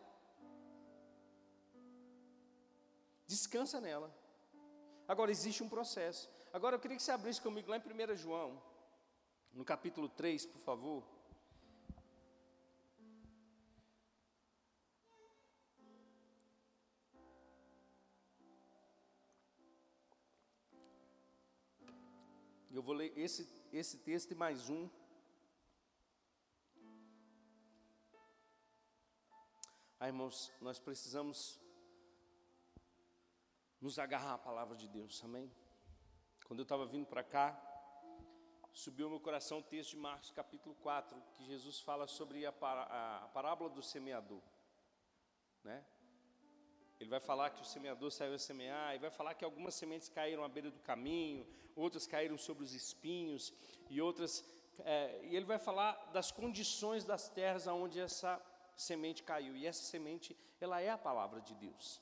Descansa 3.26 3.80
nela. 3.80 4.14
Agora 5.08 5.32
existe 5.32 5.64
um 5.64 5.70
processo. 5.70 6.30
Agora 6.52 6.76
eu 6.76 6.80
queria 6.80 6.98
que 6.98 7.04
você 7.04 7.12
abrisse 7.12 7.40
comigo 7.40 7.70
lá 7.70 7.78
em 7.78 8.14
1 8.14 8.16
João, 8.16 8.60
no 9.54 9.64
capítulo 9.64 10.10
3, 10.10 10.48
por 10.48 10.60
favor. 10.62 11.04
Eu 22.72 22.82
vou 22.82 22.96
ler 22.96 23.16
esse, 23.16 23.48
esse 23.72 24.00
texto 24.00 24.32
e 24.32 24.36
mais 24.36 24.70
um. 24.72 24.90
Ah, 30.00 30.08
irmãos, 30.08 30.52
nós 30.60 30.80
precisamos 30.80 31.60
nos 33.80 34.00
agarrar 34.00 34.34
à 34.34 34.38
palavra 34.40 34.76
de 34.76 34.88
Deus, 34.88 35.24
amém? 35.24 35.52
Quando 36.50 36.62
eu 36.62 36.64
estava 36.64 36.84
vindo 36.84 37.06
para 37.06 37.24
cá, 37.24 37.56
subiu 38.74 39.06
ao 39.06 39.12
meu 39.12 39.20
coração 39.20 39.60
o 39.60 39.62
texto 39.62 39.92
de 39.92 39.98
Marcos 39.98 40.32
capítulo 40.32 40.74
4, 40.82 41.16
que 41.36 41.46
Jesus 41.46 41.80
fala 41.80 42.08
sobre 42.08 42.44
a, 42.44 42.50
a, 42.50 43.26
a 43.26 43.28
parábola 43.28 43.70
do 43.70 43.84
semeador. 43.84 44.42
Né? 45.64 45.86
Ele 47.00 47.08
vai 47.08 47.20
falar 47.20 47.52
que 47.52 47.62
o 47.62 47.66
semeador 47.66 48.10
saiu 48.10 48.34
a 48.34 48.40
semear, 48.40 48.96
e 48.96 48.98
vai 48.98 49.12
falar 49.12 49.36
que 49.36 49.46
algumas 49.46 49.76
sementes 49.76 50.10
caíram 50.10 50.44
à 50.44 50.50
beira 50.50 50.72
do 50.72 50.80
caminho, 50.80 51.46
outras 51.76 52.08
caíram 52.08 52.36
sobre 52.36 52.64
os 52.64 52.74
espinhos, 52.74 53.54
e 53.88 54.02
outras. 54.02 54.44
É, 54.80 55.20
e 55.26 55.36
ele 55.36 55.46
vai 55.46 55.60
falar 55.60 55.94
das 56.14 56.32
condições 56.32 57.06
das 57.06 57.30
terras 57.30 57.68
onde 57.68 58.00
essa 58.00 58.44
semente 58.76 59.22
caiu. 59.22 59.56
E 59.56 59.68
essa 59.68 59.84
semente, 59.84 60.36
ela 60.60 60.82
é 60.82 60.90
a 60.90 60.98
palavra 60.98 61.42
de 61.42 61.54
Deus. 61.54 62.02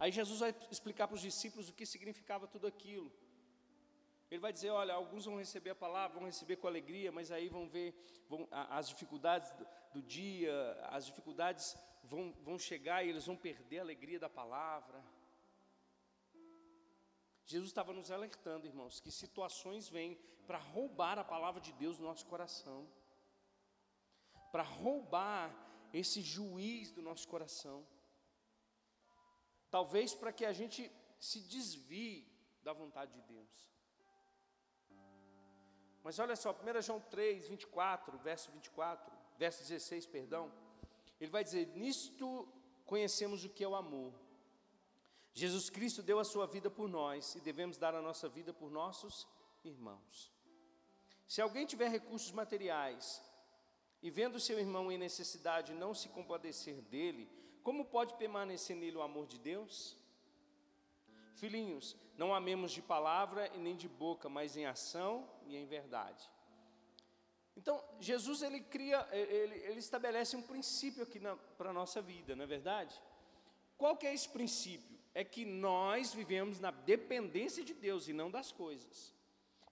Aí 0.00 0.10
Jesus 0.10 0.40
vai 0.40 0.54
explicar 0.70 1.06
para 1.06 1.14
os 1.14 1.20
discípulos 1.20 1.68
o 1.68 1.74
que 1.74 1.84
significava 1.84 2.48
tudo 2.48 2.66
aquilo. 2.66 3.12
Ele 4.30 4.40
vai 4.40 4.50
dizer: 4.50 4.70
olha, 4.70 4.94
alguns 4.94 5.26
vão 5.26 5.36
receber 5.36 5.70
a 5.70 5.74
palavra, 5.74 6.18
vão 6.18 6.26
receber 6.26 6.56
com 6.56 6.66
alegria, 6.66 7.12
mas 7.12 7.30
aí 7.30 7.48
vão 7.48 7.68
ver 7.68 7.94
vão, 8.26 8.48
as 8.50 8.88
dificuldades 8.88 9.52
do, 9.52 9.66
do, 9.94 10.02
dia, 10.02 10.54
as 10.84 11.04
dificuldades 11.04 11.76
vão, 12.02 12.32
vão 12.42 12.58
chegar 12.58 13.04
e 13.04 13.10
eles 13.10 13.26
vão 13.26 13.36
perder 13.36 13.80
a 13.80 13.82
alegria 13.82 14.18
da 14.18 14.30
palavra. 14.30 15.04
Jesus 17.44 17.68
estava 17.68 17.92
nos 17.92 18.10
alertando, 18.10 18.66
irmãos, 18.66 19.00
que 19.00 19.10
situações 19.10 19.88
vêm 19.88 20.18
para 20.46 20.56
roubar 20.58 21.18
a 21.18 21.24
palavra 21.24 21.60
de 21.60 21.72
Deus 21.72 21.98
no 21.98 22.06
nosso 22.06 22.24
coração, 22.24 22.88
para 24.50 24.62
roubar 24.62 25.54
esse 25.92 26.22
juiz 26.22 26.90
do 26.90 27.02
nosso 27.02 27.28
coração. 27.28 27.84
Talvez 29.70 30.14
para 30.14 30.32
que 30.32 30.44
a 30.44 30.52
gente 30.52 30.90
se 31.18 31.40
desvie 31.40 32.26
da 32.62 32.72
vontade 32.72 33.12
de 33.12 33.22
Deus. 33.22 33.70
Mas 36.02 36.18
olha 36.18 36.34
só, 36.34 36.52
1 36.52 36.82
João 36.82 37.00
3, 37.00 37.48
24, 37.48 38.18
verso 38.18 38.50
24, 38.50 39.12
verso 39.38 39.60
16, 39.60 40.06
perdão. 40.06 40.52
Ele 41.20 41.30
vai 41.30 41.44
dizer: 41.44 41.66
Nisto 41.76 42.48
conhecemos 42.86 43.44
o 43.44 43.50
que 43.50 43.62
é 43.62 43.68
o 43.68 43.76
amor. 43.76 44.12
Jesus 45.32 45.70
Cristo 45.70 46.02
deu 46.02 46.18
a 46.18 46.24
sua 46.24 46.46
vida 46.46 46.70
por 46.70 46.88
nós 46.88 47.34
e 47.36 47.40
devemos 47.40 47.78
dar 47.78 47.94
a 47.94 48.02
nossa 48.02 48.28
vida 48.28 48.52
por 48.52 48.70
nossos 48.70 49.28
irmãos. 49.62 50.32
Se 51.28 51.40
alguém 51.40 51.66
tiver 51.66 51.88
recursos 51.88 52.32
materiais 52.32 53.22
e 54.02 54.10
vendo 54.10 54.40
seu 54.40 54.58
irmão 54.58 54.90
em 54.90 54.98
necessidade 54.98 55.72
não 55.74 55.94
se 55.94 56.08
compadecer 56.08 56.82
dele, 56.82 57.30
como 57.62 57.84
pode 57.84 58.14
permanecer 58.14 58.76
nele 58.76 58.96
o 58.96 59.02
amor 59.02 59.26
de 59.26 59.38
Deus? 59.38 59.96
Filhinhos, 61.34 61.96
não 62.16 62.34
amemos 62.34 62.72
de 62.72 62.82
palavra 62.82 63.48
e 63.54 63.58
nem 63.58 63.76
de 63.76 63.88
boca, 63.88 64.28
mas 64.28 64.56
em 64.56 64.66
ação 64.66 65.28
e 65.46 65.56
em 65.56 65.64
verdade. 65.64 66.30
Então, 67.56 67.82
Jesus 67.98 68.42
ele 68.42 68.60
cria, 68.60 69.06
ele, 69.12 69.54
ele 69.56 69.78
estabelece 69.78 70.36
um 70.36 70.42
princípio 70.42 71.02
aqui 71.02 71.20
para 71.58 71.70
a 71.70 71.72
nossa 71.72 72.00
vida, 72.00 72.34
não 72.34 72.44
é 72.44 72.46
verdade? 72.46 73.00
Qual 73.76 73.96
que 73.96 74.06
é 74.06 74.14
esse 74.14 74.28
princípio? 74.28 74.98
É 75.14 75.24
que 75.24 75.44
nós 75.44 76.14
vivemos 76.14 76.60
na 76.60 76.70
dependência 76.70 77.64
de 77.64 77.74
Deus 77.74 78.08
e 78.08 78.12
não 78.12 78.30
das 78.30 78.52
coisas. 78.52 79.14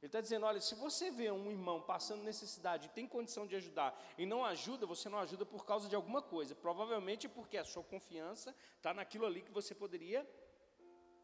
Ele 0.00 0.08
está 0.08 0.20
dizendo: 0.20 0.46
olha, 0.46 0.60
se 0.60 0.74
você 0.74 1.10
vê 1.10 1.30
um 1.30 1.50
irmão 1.50 1.82
passando 1.82 2.22
necessidade 2.22 2.86
e 2.86 2.90
tem 2.90 3.06
condição 3.06 3.46
de 3.46 3.56
ajudar 3.56 3.98
e 4.16 4.24
não 4.24 4.44
ajuda, 4.44 4.86
você 4.86 5.08
não 5.08 5.18
ajuda 5.18 5.44
por 5.44 5.64
causa 5.64 5.88
de 5.88 5.96
alguma 5.96 6.22
coisa. 6.22 6.54
Provavelmente 6.54 7.28
porque 7.28 7.58
a 7.58 7.64
sua 7.64 7.82
confiança 7.82 8.54
está 8.76 8.94
naquilo 8.94 9.26
ali 9.26 9.42
que 9.42 9.50
você 9.50 9.74
poderia 9.74 10.28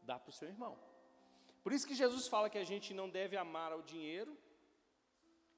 dar 0.03 0.19
para 0.19 0.29
o 0.29 0.33
seu 0.33 0.47
irmão. 0.47 0.77
Por 1.63 1.71
isso 1.73 1.87
que 1.87 1.95
Jesus 1.95 2.27
fala 2.27 2.49
que 2.49 2.57
a 2.57 2.63
gente 2.63 2.93
não 2.93 3.09
deve 3.09 3.37
amar 3.37 3.71
ao 3.71 3.81
dinheiro. 3.81 4.37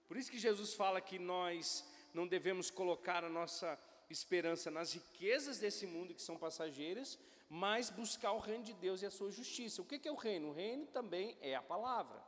Por 0.08 0.16
isso 0.16 0.32
que 0.32 0.40
Jesus 0.40 0.74
fala 0.74 1.02
que 1.02 1.20
nós 1.20 1.86
não 2.14 2.26
devemos 2.26 2.72
colocar 2.72 3.26
a 3.26 3.30
nossa 3.30 3.78
esperança 4.10 4.72
nas 4.72 4.94
riquezas 4.94 5.60
desse 5.60 5.86
mundo 5.86 6.14
que 6.14 6.22
são 6.22 6.38
passageiras, 6.38 7.20
mas 7.50 7.90
buscar 7.90 8.32
o 8.32 8.40
reino 8.40 8.64
de 8.64 8.74
Deus 8.74 9.02
e 9.02 9.06
a 9.06 9.12
sua 9.12 9.32
justiça. 9.32 9.82
O 9.82 9.86
que 9.86 10.08
é 10.08 10.12
o 10.12 10.16
reino? 10.16 10.50
O 10.50 10.54
reino 10.54 10.86
também 10.88 11.38
é 11.42 11.56
a 11.56 11.62
palavra. 11.62 12.24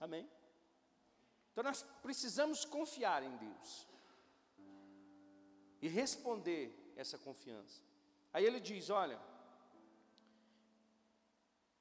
Amém? 0.00 0.28
Então 1.52 1.64
nós 1.64 1.82
precisamos 2.02 2.64
confiar 2.64 3.22
em 3.22 3.36
Deus 3.36 3.86
e 5.80 5.88
responder 5.88 6.92
essa 6.96 7.16
confiança. 7.18 7.82
Aí 8.32 8.44
ele 8.44 8.58
diz: 8.58 8.90
Olha, 8.90 9.20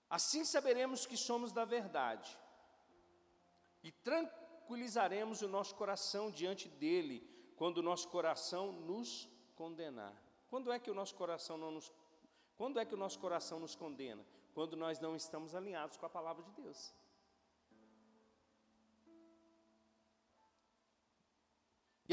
assim 0.09 0.45
saberemos 0.45 1.05
que 1.05 1.17
somos 1.17 1.51
da 1.51 1.65
verdade 1.65 2.37
e 3.81 3.91
tranquilizaremos 3.91 5.41
o 5.41 5.47
nosso 5.47 5.73
coração 5.75 6.29
diante 6.29 6.69
dele 6.69 7.27
quando 7.55 7.79
o 7.79 7.83
nosso 7.83 8.07
coração 8.09 8.71
nos 8.71 9.27
condenar. 9.55 10.13
Quando 10.49 10.71
é 10.71 10.77
que 10.79 10.91
o 10.91 10.93
nosso 10.93 11.15
coração 11.15 11.57
não 11.57 11.71
nos 11.71 11.91
quando 12.55 12.79
é 12.79 12.85
que 12.85 12.93
o 12.93 12.97
nosso 12.97 13.17
coração 13.19 13.59
nos 13.59 13.75
condena? 13.75 14.23
Quando 14.53 14.77
nós 14.77 14.99
não 14.99 15.15
estamos 15.15 15.55
alinhados 15.55 15.97
com 15.97 16.05
a 16.05 16.09
palavra 16.09 16.43
de 16.43 16.51
Deus. 16.51 16.93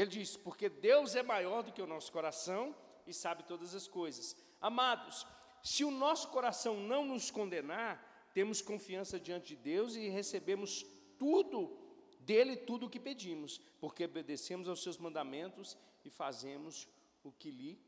Ele 0.01 0.11
diz: 0.11 0.37
porque 0.37 0.69
Deus 0.69 1.15
é 1.15 1.23
maior 1.23 1.63
do 1.63 1.71
que 1.71 1.81
o 1.81 1.87
nosso 1.87 2.11
coração 2.11 2.75
e 3.05 3.13
sabe 3.13 3.43
todas 3.43 3.75
as 3.75 3.87
coisas. 3.87 4.35
Amados, 4.59 5.25
se 5.63 5.83
o 5.83 5.91
nosso 5.91 6.29
coração 6.29 6.79
não 6.79 7.05
nos 7.05 7.29
condenar, 7.29 8.29
temos 8.33 8.61
confiança 8.61 9.19
diante 9.19 9.55
de 9.55 9.55
Deus 9.57 9.95
e 9.95 10.07
recebemos 10.09 10.85
tudo 11.19 11.77
dele, 12.21 12.55
tudo 12.55 12.85
o 12.85 12.89
que 12.89 12.99
pedimos, 12.99 13.59
porque 13.79 14.05
obedecemos 14.05 14.67
aos 14.67 14.81
seus 14.81 14.97
mandamentos 14.97 15.77
e 16.03 16.09
fazemos 16.09 16.87
o 17.23 17.31
que 17.31 17.51
lhe 17.51 17.79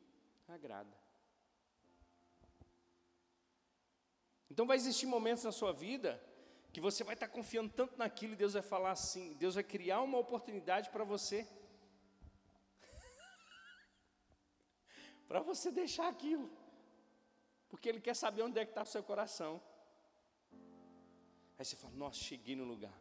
agrada. 0.47 0.95
Então 4.49 4.67
vai 4.67 4.78
existir 4.78 5.08
momentos 5.08 5.43
na 5.43 5.52
sua 5.52 5.71
vida 5.71 6.21
que 6.71 6.82
você 6.82 7.04
vai 7.04 7.13
estar 7.13 7.28
confiando 7.28 7.71
tanto 7.71 7.97
naquilo 7.97 8.34
e 8.34 8.36
Deus 8.36 8.54
vai 8.54 8.62
falar 8.62 8.91
assim, 8.91 9.34
Deus 9.34 9.56
vai 9.56 9.63
criar 9.63 10.02
uma 10.02 10.17
oportunidade 10.17 10.89
para 10.89 11.04
você 11.04 11.47
para 15.27 15.39
você 15.41 15.71
deixar 15.71 16.07
aquilo. 16.07 16.49
Porque 17.69 17.89
Ele 17.89 17.99
quer 17.99 18.15
saber 18.15 18.43
onde 18.43 18.59
é 18.59 18.65
que 18.65 18.71
está 18.71 18.83
o 18.83 18.86
seu 18.86 19.03
coração. 19.03 19.62
Aí 21.57 21.65
você 21.65 21.75
fala, 21.75 21.93
nossa, 21.95 22.17
cheguei 22.17 22.55
no 22.55 22.65
lugar. 22.65 22.97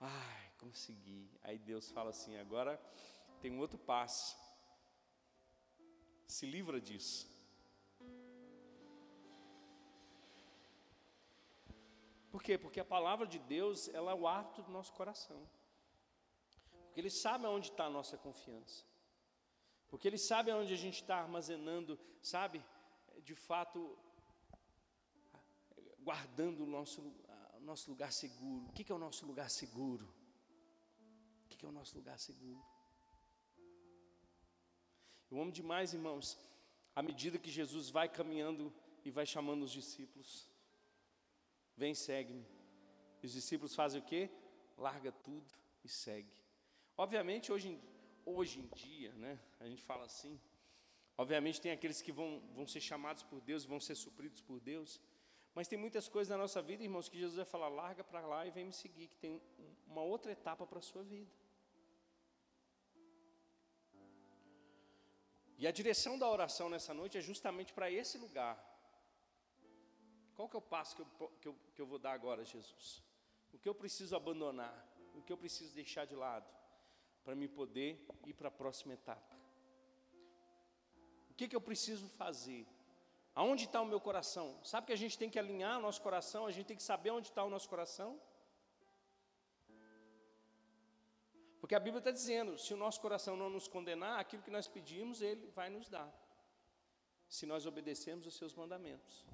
Ai, 0.00 0.52
consegui. 0.58 1.30
Aí 1.42 1.58
Deus 1.58 1.90
fala 1.90 2.10
assim, 2.10 2.36
agora 2.36 2.80
tem 3.40 3.50
um 3.50 3.60
outro 3.60 3.78
passo. 3.78 4.36
Se 6.26 6.46
livra 6.46 6.80
disso. 6.80 7.28
Por 12.30 12.42
quê? 12.42 12.58
Porque 12.58 12.80
a 12.80 12.84
palavra 12.84 13.26
de 13.26 13.38
Deus, 13.38 13.88
ela 13.88 14.10
é 14.10 14.14
o 14.14 14.26
ato 14.26 14.62
do 14.62 14.70
nosso 14.72 14.92
coração. 14.92 15.48
Porque 16.86 17.00
Ele 17.00 17.10
sabe 17.10 17.46
onde 17.46 17.70
está 17.70 17.84
a 17.84 17.90
nossa 17.90 18.16
confiança. 18.18 18.84
Porque 19.94 20.08
Ele 20.08 20.18
sabe 20.18 20.50
onde 20.50 20.74
a 20.74 20.76
gente 20.76 21.00
está 21.02 21.18
armazenando, 21.18 21.96
sabe, 22.20 22.60
de 23.22 23.36
fato, 23.36 23.96
guardando 26.00 26.64
o 26.64 26.66
nosso, 26.66 27.00
o 27.00 27.60
nosso 27.60 27.90
lugar 27.92 28.10
seguro. 28.12 28.64
O 28.66 28.72
que 28.72 28.90
é 28.90 28.94
o 28.94 28.98
nosso 28.98 29.24
lugar 29.24 29.48
seguro? 29.48 30.12
O 31.44 31.48
que 31.48 31.64
é 31.64 31.68
o 31.68 31.70
nosso 31.70 31.96
lugar 31.96 32.18
seguro? 32.18 32.60
Eu 35.30 35.40
amo 35.40 35.52
demais, 35.52 35.94
irmãos, 35.94 36.36
à 36.96 37.00
medida 37.00 37.38
que 37.38 37.48
Jesus 37.48 37.88
vai 37.88 38.08
caminhando 38.08 38.74
e 39.04 39.12
vai 39.12 39.24
chamando 39.24 39.62
os 39.62 39.70
discípulos. 39.70 40.50
Vem, 41.76 41.94
segue-me. 41.94 42.44
Os 43.22 43.30
discípulos 43.30 43.76
fazem 43.76 44.00
o 44.00 44.04
quê? 44.04 44.28
Larga 44.76 45.12
tudo 45.12 45.46
e 45.84 45.88
segue. 45.88 46.34
Obviamente, 46.96 47.52
hoje 47.52 47.68
em, 47.68 47.93
hoje 48.24 48.60
em 48.60 48.66
dia, 48.74 49.12
né, 49.12 49.38
a 49.60 49.66
gente 49.66 49.82
fala 49.82 50.04
assim, 50.04 50.40
obviamente 51.16 51.60
tem 51.60 51.72
aqueles 51.72 52.00
que 52.02 52.12
vão, 52.12 52.42
vão 52.54 52.66
ser 52.66 52.80
chamados 52.80 53.22
por 53.22 53.40
Deus, 53.40 53.64
vão 53.64 53.80
ser 53.80 53.94
supridos 53.94 54.40
por 54.40 54.60
Deus, 54.60 55.00
mas 55.54 55.68
tem 55.68 55.78
muitas 55.78 56.08
coisas 56.08 56.30
na 56.30 56.36
nossa 56.36 56.60
vida, 56.60 56.82
irmãos, 56.82 57.08
que 57.08 57.18
Jesus 57.18 57.36
vai 57.36 57.44
falar, 57.44 57.68
larga 57.68 58.02
para 58.02 58.26
lá 58.26 58.46
e 58.46 58.50
vem 58.50 58.64
me 58.64 58.72
seguir, 58.72 59.06
que 59.06 59.16
tem 59.16 59.40
uma 59.86 60.02
outra 60.02 60.32
etapa 60.32 60.66
para 60.66 60.80
a 60.80 60.82
sua 60.82 61.02
vida. 61.02 61.30
E 65.56 65.66
a 65.66 65.70
direção 65.70 66.18
da 66.18 66.28
oração 66.28 66.68
nessa 66.68 66.92
noite 66.92 67.16
é 67.16 67.20
justamente 67.20 67.72
para 67.72 67.90
esse 67.90 68.18
lugar. 68.18 68.58
Qual 70.34 70.48
que 70.48 70.56
é 70.56 70.58
o 70.58 70.62
passo 70.62 70.96
que 70.96 71.02
eu, 71.02 71.28
que, 71.40 71.48
eu, 71.48 71.56
que 71.74 71.80
eu 71.80 71.86
vou 71.86 71.98
dar 71.98 72.12
agora, 72.12 72.44
Jesus? 72.44 73.02
O 73.52 73.58
que 73.58 73.68
eu 73.68 73.74
preciso 73.74 74.16
abandonar? 74.16 74.74
O 75.14 75.22
que 75.22 75.32
eu 75.32 75.36
preciso 75.36 75.72
deixar 75.72 76.04
de 76.04 76.16
lado? 76.16 76.46
Para 77.24 77.34
me 77.34 77.48
poder 77.48 78.06
ir 78.26 78.34
para 78.34 78.48
a 78.48 78.50
próxima 78.50 78.94
etapa. 78.94 79.34
O 81.30 81.34
que, 81.34 81.48
que 81.48 81.56
eu 81.56 81.60
preciso 81.60 82.06
fazer? 82.08 82.66
Aonde 83.34 83.64
está 83.64 83.80
o 83.80 83.86
meu 83.86 84.00
coração? 84.00 84.56
Sabe 84.62 84.86
que 84.86 84.92
a 84.92 84.96
gente 84.96 85.18
tem 85.18 85.28
que 85.28 85.38
alinhar 85.38 85.78
o 85.78 85.82
nosso 85.82 86.00
coração, 86.00 86.46
a 86.46 86.52
gente 86.52 86.66
tem 86.66 86.76
que 86.76 86.82
saber 86.82 87.10
onde 87.10 87.28
está 87.28 87.42
o 87.42 87.50
nosso 87.50 87.68
coração? 87.68 88.20
Porque 91.64 91.74
a 91.74 91.80
Bíblia 91.80 91.98
está 91.98 92.10
dizendo: 92.10 92.58
se 92.58 92.74
o 92.74 92.76
nosso 92.76 93.00
coração 93.00 93.36
não 93.36 93.48
nos 93.48 93.66
condenar, 93.66 94.20
aquilo 94.20 94.42
que 94.42 94.50
nós 94.50 94.68
pedimos, 94.68 95.22
Ele 95.22 95.46
vai 95.48 95.70
nos 95.70 95.88
dar. 95.88 96.12
Se 97.26 97.46
nós 97.46 97.64
obedecermos 97.64 98.26
os 98.26 98.36
seus 98.36 98.54
mandamentos. 98.54 99.24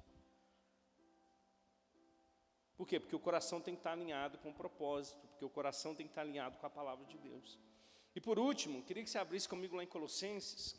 Por 2.77 2.87
quê? 2.87 2.99
Porque 2.99 3.15
o 3.15 3.19
coração 3.19 3.61
tem 3.61 3.75
que 3.75 3.81
estar 3.81 3.91
alinhado 3.91 4.39
com 4.39 4.49
o 4.49 4.53
propósito, 4.53 5.27
porque 5.27 5.45
o 5.45 5.49
coração 5.49 5.93
tem 5.93 6.07
que 6.07 6.11
estar 6.11 6.21
alinhado 6.21 6.57
com 6.57 6.65
a 6.65 6.69
palavra 6.69 7.05
de 7.05 7.17
Deus. 7.17 7.59
E 8.15 8.19
por 8.19 8.37
último, 8.37 8.83
queria 8.83 9.03
que 9.03 9.09
você 9.09 9.17
abrisse 9.17 9.47
comigo 9.47 9.75
lá 9.75 9.83
em 9.83 9.87
Colossenses, 9.87 10.75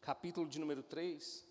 capítulo 0.00 0.48
de 0.48 0.58
número 0.58 0.82
3. 0.82 1.48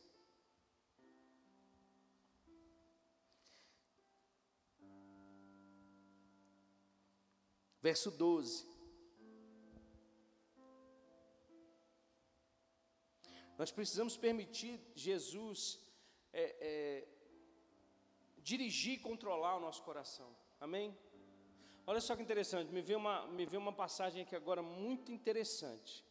verso 7.87 8.11
12. 8.11 8.67
Nós 13.57 13.71
precisamos 13.71 14.17
permitir 14.17 14.79
Jesus 14.93 15.79
é, 16.33 16.43
é, 16.59 17.07
dirigir 18.39 18.95
e 18.95 18.99
controlar 18.99 19.55
o 19.55 19.61
nosso 19.61 19.81
coração. 19.83 20.35
Amém? 20.59 20.95
Olha 21.89 22.01
só 22.01 22.17
que 22.17 22.21
interessante, 22.21 22.69
me 22.69 22.81
veio 22.81 22.99
uma, 22.99 23.25
me 23.27 23.45
veio 23.45 23.61
uma 23.61 23.71
passagem 23.71 24.21
aqui 24.21 24.35
agora 24.35 24.61
muito 24.61 25.09
interessante. 25.09 26.03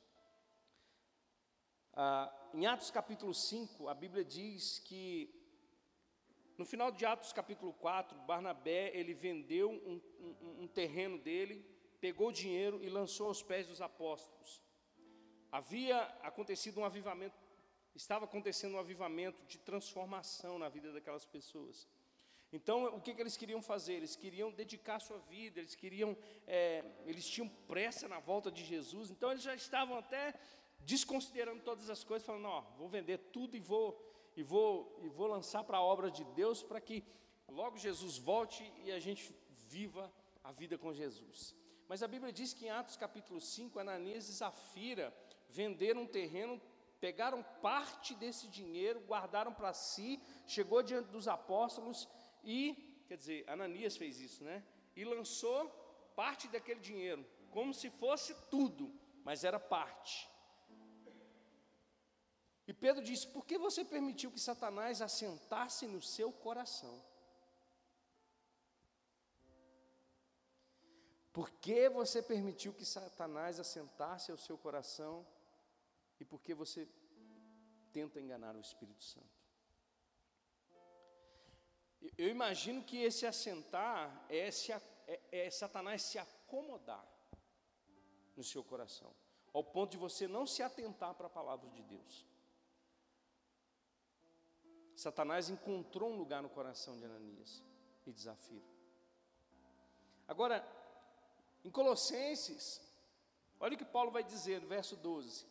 Ah, 1.93 2.35
em 2.55 2.65
Atos 2.65 2.91
capítulo 2.91 3.35
5, 3.35 3.87
a 3.87 3.93
Bíblia 3.93 4.25
diz 4.25 4.79
que 4.79 5.31
no 6.57 6.65
final 6.65 6.91
de 6.91 7.05
Atos 7.05 7.31
capítulo 7.31 7.75
4, 7.75 8.19
Barnabé, 8.21 8.91
ele 8.97 9.13
vendeu 9.13 9.71
um, 9.71 10.01
um, 10.19 10.63
um 10.63 10.67
terreno 10.67 11.19
dele, 11.19 11.63
pegou 12.01 12.29
o 12.29 12.33
dinheiro 12.33 12.83
e 12.83 12.89
lançou 12.89 13.27
aos 13.27 13.43
pés 13.43 13.69
dos 13.69 13.83
apóstolos. 13.83 14.63
Havia 15.53 16.01
acontecido 16.23 16.81
um 16.81 16.87
avivamento, 16.87 17.37
estava 17.95 18.25
acontecendo 18.25 18.77
um 18.77 18.79
avivamento 18.79 19.45
de 19.45 19.59
transformação 19.59 20.59
na 20.59 20.71
vida 20.71 20.91
daquelas 20.91 21.27
pessoas. 21.27 21.87
Então, 22.57 22.77
o 22.97 23.01
que, 23.01 23.15
que 23.15 23.23
eles 23.25 23.37
queriam 23.37 23.63
fazer? 23.73 23.95
Eles 23.95 24.17
queriam 24.17 24.51
dedicar 24.51 24.99
sua 24.99 25.19
vida, 25.35 25.61
eles 25.61 25.75
queriam, 25.83 26.17
é, 26.47 26.85
eles 27.05 27.27
tinham 27.29 27.49
pressa 27.71 28.09
na 28.15 28.19
volta 28.31 28.51
de 28.51 28.65
Jesus, 28.65 29.11
então 29.11 29.31
eles 29.31 29.43
já 29.43 29.55
estavam 29.55 29.97
até 29.99 30.35
desconsiderando 30.81 31.63
todas 31.63 31.89
as 31.91 32.03
coisas, 32.03 32.27
falando: 32.27 32.49
Ó, 32.49 32.61
vou 32.79 32.89
vender 32.89 33.19
tudo 33.37 33.57
e 33.57 33.61
vou 33.61 33.89
e 34.37 34.43
vou, 34.43 34.99
e 35.03 35.09
vou 35.09 35.27
lançar 35.27 35.65
para 35.65 35.79
a 35.79 35.83
obra 35.83 36.11
de 36.11 36.23
Deus 36.41 36.63
para 36.63 36.81
que 36.81 37.03
logo 37.49 37.79
Jesus 37.79 38.19
volte 38.19 38.71
e 38.85 38.93
a 38.93 39.01
gente 39.01 39.35
viva 39.69 40.13
a 40.45 40.53
vida 40.53 40.77
com 40.77 40.93
Jesus. 40.93 41.55
Mas 41.89 42.03
a 42.03 42.09
Bíblia 42.09 42.33
diz 42.33 42.53
que 42.53 42.67
em 42.67 42.71
Atos 42.71 42.97
capítulo 42.97 43.41
5, 43.41 43.79
Ananias 43.79 44.29
e 44.29 44.33
Zafira 44.33 45.17
venderam 45.49 46.03
um 46.03 46.07
terreno, 46.07 46.61
pegaram 47.01 47.43
parte 47.63 48.15
desse 48.15 48.49
dinheiro, 48.49 49.01
guardaram 49.01 49.55
para 49.55 49.73
si, 49.73 50.21
chegou 50.47 50.83
diante 50.83 51.09
dos 51.11 51.29
apóstolos 51.29 52.07
e, 52.47 53.03
quer 53.09 53.17
dizer, 53.17 53.45
Ananias 53.49 53.97
fez 53.97 54.21
isso, 54.21 54.45
né? 54.45 54.65
E 54.95 55.05
lançou 55.05 55.69
parte 56.15 56.47
daquele 56.47 56.81
dinheiro, 56.81 57.27
como 57.51 57.75
se 57.75 57.91
fosse 57.91 58.33
tudo, 58.49 58.95
mas 59.25 59.43
era 59.43 59.59
parte. 59.59 60.29
E 62.69 62.73
Pedro 62.73 63.03
disse: 63.03 63.27
Por 63.27 63.45
que 63.45 63.59
você 63.59 63.85
permitiu 63.85 64.31
que 64.31 64.41
Satanás 64.41 65.03
assentasse 65.03 65.89
no 65.89 66.01
seu 66.01 66.33
coração? 66.33 67.05
Por 71.33 71.51
que 71.51 71.89
você 71.91 72.23
permitiu 72.23 72.73
que 72.73 72.85
Satanás 72.85 73.61
assentasse 73.61 74.31
ao 74.31 74.39
seu 74.39 74.57
coração? 74.57 75.27
E 76.19 76.25
por 76.25 76.41
que 76.41 76.55
você 76.55 76.89
tenta 77.93 78.21
enganar 78.21 78.57
o 78.57 78.61
Espírito 78.61 79.05
Santo? 79.05 79.36
Eu 82.17 82.29
imagino 82.29 82.83
que 82.83 82.99
esse 82.99 83.27
assentar 83.27 84.27
é, 84.29 84.51
se, 84.51 84.73
é, 84.73 84.81
é 85.31 85.51
Satanás 85.51 86.03
se 86.03 86.19
acomodar 86.19 87.05
no 88.37 88.45
seu 88.45 88.63
coração, 88.63 89.13
ao 89.53 89.65
ponto 89.65 89.93
de 89.93 89.97
você 89.97 90.29
não 90.29 90.47
se 90.47 90.63
atentar 90.63 91.15
para 91.15 91.27
a 91.27 91.31
palavra 91.31 91.69
de 91.71 91.83
Deus. 91.83 92.27
Satanás 94.95 95.51
encontrou 95.51 96.11
um 96.11 96.17
lugar 96.17 96.43
no 96.43 96.49
coração 96.49 96.97
de 96.97 97.05
Ananias 97.05 97.63
e 98.07 98.13
desafio. 98.13 98.63
Agora, 100.27 100.67
em 101.65 101.71
Colossenses, 101.71 102.81
olha 103.61 103.75
o 103.75 103.79
que 103.79 103.85
Paulo 103.85 104.11
vai 104.11 104.25
dizer 104.25 104.61
no 104.61 104.67
verso 104.67 104.97
12. 104.97 105.47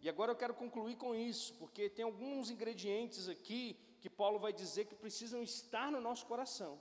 E 0.00 0.08
agora 0.08 0.32
eu 0.32 0.36
quero 0.36 0.54
concluir 0.54 0.96
com 0.96 1.14
isso, 1.14 1.54
porque 1.54 1.90
tem 1.90 2.04
alguns 2.04 2.50
ingredientes 2.50 3.28
aqui 3.28 3.76
que 4.06 4.10
Paulo 4.22 4.38
vai 4.38 4.52
dizer 4.52 4.86
que 4.86 4.94
precisam 5.04 5.42
estar 5.42 5.88
no 5.92 6.00
nosso 6.00 6.24
coração. 6.26 6.72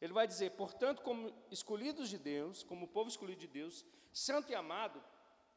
Ele 0.00 0.12
vai 0.12 0.26
dizer, 0.26 0.50
portanto, 0.62 1.02
como 1.02 1.32
escolhidos 1.50 2.08
de 2.10 2.18
Deus, 2.18 2.62
como 2.62 2.92
povo 2.96 3.08
escolhido 3.08 3.40
de 3.40 3.52
Deus, 3.58 3.84
santo 4.12 4.50
e 4.52 4.54
amado, 4.54 5.02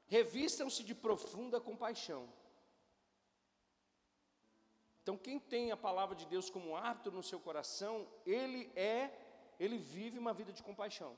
revistam-se 0.07 0.83
de 0.83 0.95
profunda 0.95 1.59
compaixão 1.59 2.21
então, 5.09 5.17
quem 5.17 5.39
tem 5.39 5.71
a 5.71 5.77
palavra 5.77 6.15
de 6.15 6.23
Deus 6.27 6.51
como 6.51 6.75
árbitro 6.75 7.11
no 7.11 7.23
seu 7.23 7.39
coração, 7.39 8.07
ele 8.27 8.71
é, 8.75 9.11
ele 9.59 9.79
vive 9.79 10.19
uma 10.19 10.33
vida 10.35 10.51
de 10.53 10.61
compaixão. 10.61 11.17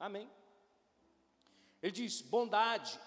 Amém? 0.00 0.30
Ele 1.82 1.92
diz: 1.92 2.22
bondade 2.22 2.98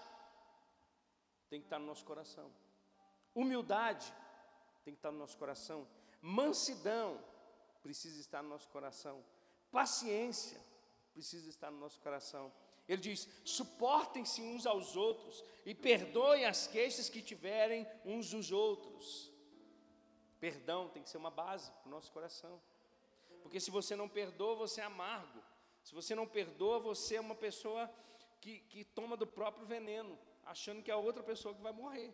tem 1.50 1.60
que 1.60 1.66
estar 1.66 1.80
no 1.80 1.88
nosso 1.88 2.06
coração, 2.06 2.52
humildade 3.34 4.14
tem 4.86 4.94
que 4.94 5.00
estar 5.00 5.12
no 5.12 5.18
nosso 5.18 5.38
coração, 5.38 5.88
mansidão 6.22 7.22
precisa 7.82 8.20
estar 8.22 8.42
no 8.42 8.50
nosso 8.50 8.70
coração, 8.70 9.24
paciência 9.72 10.62
precisa 11.12 11.50
estar 11.50 11.72
no 11.72 11.80
nosso 11.80 12.00
coração, 12.00 12.54
Ele 12.88 13.02
diz: 13.02 13.28
suportem-se 13.44 14.42
uns 14.42 14.66
aos 14.66 14.96
outros 14.96 15.44
e 15.66 15.74
perdoem 15.74 16.46
as 16.46 16.68
queixas 16.68 17.10
que 17.10 17.22
tiverem 17.22 17.88
uns 18.06 18.30
dos 18.30 18.52
outros. 18.52 19.34
Perdão 20.40 20.90
tem 20.90 21.02
que 21.02 21.10
ser 21.10 21.18
uma 21.18 21.32
base 21.32 21.72
para 21.72 21.88
o 21.88 21.90
nosso 21.90 22.12
coração. 22.12 22.62
Porque 23.42 23.60
se 23.60 23.72
você 23.72 23.96
não 23.96 24.08
perdoa, 24.08 24.56
você 24.56 24.82
é 24.82 24.84
amargo. 24.84 25.42
Se 25.84 25.94
você 25.94 26.14
não 26.14 26.28
perdoa, 26.28 26.80
você 26.80 27.16
é 27.16 27.22
uma 27.22 27.36
pessoa 27.36 27.92
que, 28.42 28.60
que 28.60 28.84
toma 28.84 29.16
do 29.16 29.26
próprio 29.26 29.66
veneno, 29.66 30.18
achando 30.44 30.84
que 30.84 30.92
é 30.92 30.94
a 30.94 30.98
outra 30.98 31.24
pessoa 31.24 31.56
que 31.56 31.62
vai 31.62 31.72
morrer. 31.72 32.14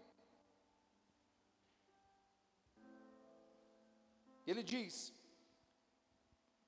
Ele 4.46 4.64
diz: 4.64 5.14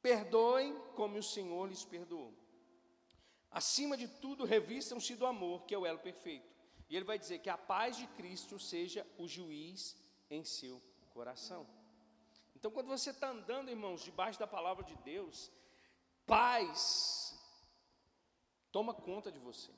perdoem 0.02 0.78
como 0.96 1.18
o 1.18 1.24
Senhor 1.24 1.68
lhes 1.68 1.86
perdoou. 1.86 2.34
Acima 3.50 3.96
de 3.96 4.08
tudo, 4.08 4.46
revistam-se 4.46 5.16
do 5.16 5.26
amor, 5.26 5.66
que 5.66 5.76
é 5.76 5.78
o 5.78 5.86
elo 5.86 6.00
perfeito. 6.00 6.52
E 6.90 6.96
ele 6.96 7.06
vai 7.06 7.20
dizer 7.20 7.40
que 7.40 7.50
a 7.50 7.58
paz 7.58 7.98
de 7.98 8.08
Cristo 8.08 8.60
seja 8.60 9.08
o 9.18 9.28
juiz 9.28 9.96
em 10.30 10.44
seu 10.44 10.82
coração. 11.14 11.68
Então, 12.56 12.72
quando 12.72 12.88
você 12.88 13.12
está 13.12 13.30
andando, 13.30 13.70
irmãos, 13.70 14.04
debaixo 14.04 14.40
da 14.40 14.48
palavra 14.48 14.84
de 14.84 14.96
Deus, 14.98 15.52
paz 16.26 17.38
toma 18.72 18.94
conta 18.94 19.32
de 19.32 19.40
você. 19.40 19.72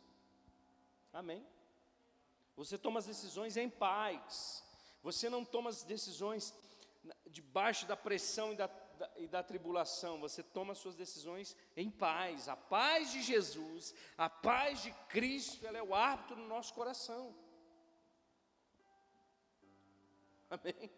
Amém? 1.11 1.45
Você 2.55 2.77
toma 2.77 2.99
as 2.99 3.05
decisões 3.05 3.57
em 3.57 3.69
paz. 3.69 4.63
Você 5.03 5.29
não 5.29 5.43
toma 5.43 5.69
as 5.69 5.83
decisões 5.83 6.53
debaixo 7.27 7.85
da 7.85 7.95
pressão 7.95 8.53
e 8.53 8.55
da, 8.55 8.67
da, 8.67 9.11
e 9.17 9.27
da 9.27 9.43
tribulação. 9.43 10.19
Você 10.19 10.41
toma 10.41 10.73
as 10.73 10.79
suas 10.79 10.95
decisões 10.95 11.55
em 11.75 11.89
paz. 11.89 12.47
A 12.47 12.55
paz 12.55 13.11
de 13.11 13.21
Jesus, 13.21 13.93
a 14.17 14.29
paz 14.29 14.81
de 14.81 14.91
Cristo, 15.09 15.65
ela 15.65 15.77
é 15.77 15.83
o 15.83 15.93
árbitro 15.93 16.35
no 16.35 16.47
nosso 16.47 16.73
coração. 16.73 17.35
Amém? 20.49 20.91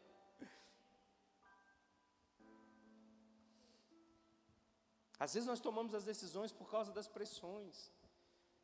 Às 5.19 5.33
vezes 5.33 5.47
nós 5.47 5.59
tomamos 5.59 5.95
as 5.95 6.03
decisões 6.03 6.51
por 6.51 6.69
causa 6.69 6.91
das 6.91 7.07
pressões, 7.07 7.91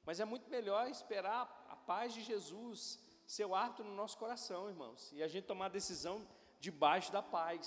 mas 0.04 0.20
é 0.20 0.26
muito 0.26 0.50
melhor 0.50 0.88
esperar 0.88 1.66
a 1.68 1.76
paz 1.76 2.14
de 2.14 2.22
Jesus 2.22 3.00
ser 3.26 3.46
o 3.46 3.56
árbitro 3.56 3.86
no 3.86 3.96
nosso 3.96 4.18
coração, 4.18 4.70
irmãos, 4.70 5.12
e 5.14 5.24
a 5.24 5.28
gente 5.28 5.46
tomar 5.46 5.66
a 5.66 5.70
decisão 5.70 6.28
debaixo 6.68 7.12
da 7.12 7.22
paz. 7.22 7.66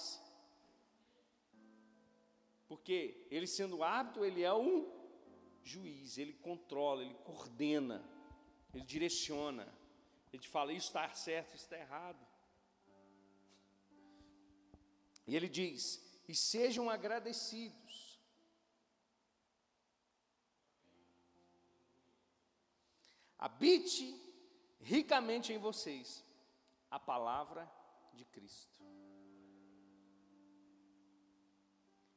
Porque 2.66 3.26
ele 3.30 3.46
sendo 3.46 3.82
árbitro, 3.82 4.24
ele 4.24 4.42
é 4.42 4.54
um 4.54 4.74
juiz, 5.62 6.16
ele 6.16 6.32
controla, 6.48 7.02
ele 7.02 7.14
coordena, 7.28 7.98
ele 8.72 8.84
direciona. 8.84 9.66
Ele 10.32 10.42
te 10.42 10.48
fala, 10.48 10.72
isso 10.72 10.88
está 10.88 11.08
certo, 11.14 11.54
isso 11.54 11.64
está 11.64 11.78
errado. 11.78 12.26
E 15.26 15.36
ele 15.36 15.48
diz: 15.48 15.80
e 16.26 16.34
sejam 16.34 16.88
agradecidos 16.88 18.18
habite 23.38 24.06
ricamente 24.80 25.52
em 25.52 25.58
vocês 25.58 26.24
a 26.90 26.98
palavra 26.98 27.70
de 28.14 28.24
Cristo. 28.24 28.75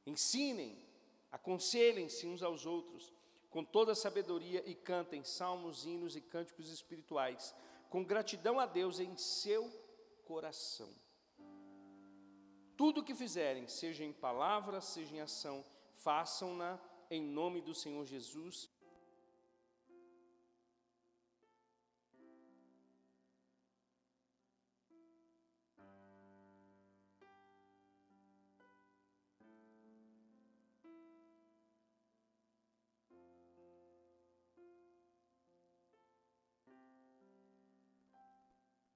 Ensinem, 0.10 0.76
aconselhem-se 1.32 2.26
uns 2.26 2.42
aos 2.42 2.66
outros 2.66 3.14
com 3.50 3.64
toda 3.64 3.94
sabedoria 3.96 4.64
e 4.66 4.74
cantem 4.74 5.24
salmos, 5.24 5.86
hinos 5.86 6.16
e 6.16 6.22
cânticos 6.22 6.70
espirituais, 6.70 7.56
com 7.90 8.04
gratidão 8.04 8.60
a 8.60 8.66
Deus 8.66 9.00
em 9.00 9.16
seu 9.18 9.70
coração. 10.26 10.90
Tudo 12.76 13.02
o 13.02 13.04
que 13.04 13.14
fizerem, 13.14 13.68
seja 13.68 14.04
em 14.04 14.14
palavra, 14.14 14.82
seja 14.82 15.16
em 15.16 15.20
ação, 15.20 15.64
façam-na 15.94 16.80
em 17.10 17.22
nome 17.22 17.62
do 17.62 17.74
Senhor 17.74 18.06
Jesus 18.06 18.70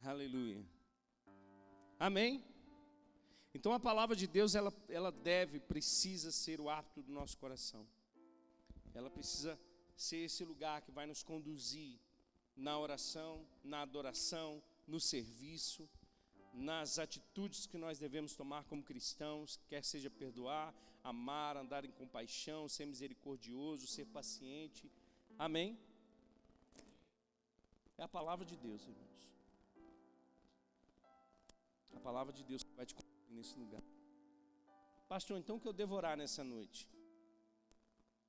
Aleluia. 0.06 0.62
Amém? 1.98 2.44
Então 3.54 3.72
a 3.72 3.80
palavra 3.80 4.18
de 4.18 4.28
Deus, 4.28 4.54
ela, 4.54 4.74
ela 4.90 5.14
deve, 5.14 5.62
precisa 5.62 6.30
ser 6.30 6.60
o 6.60 6.70
hábito 6.70 7.02
do 7.02 7.10
nosso 7.10 7.38
coração. 7.38 7.88
Ela 8.94 9.10
precisa 9.10 9.58
ser 9.96 10.18
esse 10.18 10.44
lugar 10.44 10.82
que 10.82 10.92
vai 10.92 11.06
nos 11.06 11.24
conduzir 11.24 11.98
na 12.54 12.78
oração, 12.78 13.48
na 13.64 13.82
adoração, 13.82 14.62
no 14.86 15.00
serviço, 15.00 15.90
nas 16.54 17.00
atitudes 17.00 17.66
que 17.66 17.78
nós 17.78 17.98
devemos 17.98 18.36
tomar 18.36 18.66
como 18.66 18.84
cristãos, 18.84 19.58
quer 19.70 19.86
seja 19.86 20.10
perdoar, 20.10 20.76
amar, 21.02 21.56
andar 21.56 21.86
em 21.86 21.92
compaixão, 21.92 22.68
ser 22.68 22.86
misericordioso, 22.86 23.88
ser 23.88 24.06
paciente. 24.08 24.92
Amém? 25.40 25.80
É 27.98 28.04
a 28.04 28.08
palavra 28.10 28.46
de 28.46 28.58
Deus, 28.58 28.82
irmão. 28.82 29.14
A 31.96 32.00
palavra 32.00 32.34
de 32.34 32.44
Deus 32.44 32.64
vai 32.76 32.86
te 32.86 32.96
conduzir 32.96 33.34
nesse 33.38 33.58
lugar. 33.58 33.84
Pastor, 35.08 35.38
então 35.38 35.56
o 35.58 35.60
que 35.60 35.68
eu 35.68 35.74
devo 35.74 35.96
orar 35.96 36.16
nessa 36.18 36.44
noite? 36.44 36.90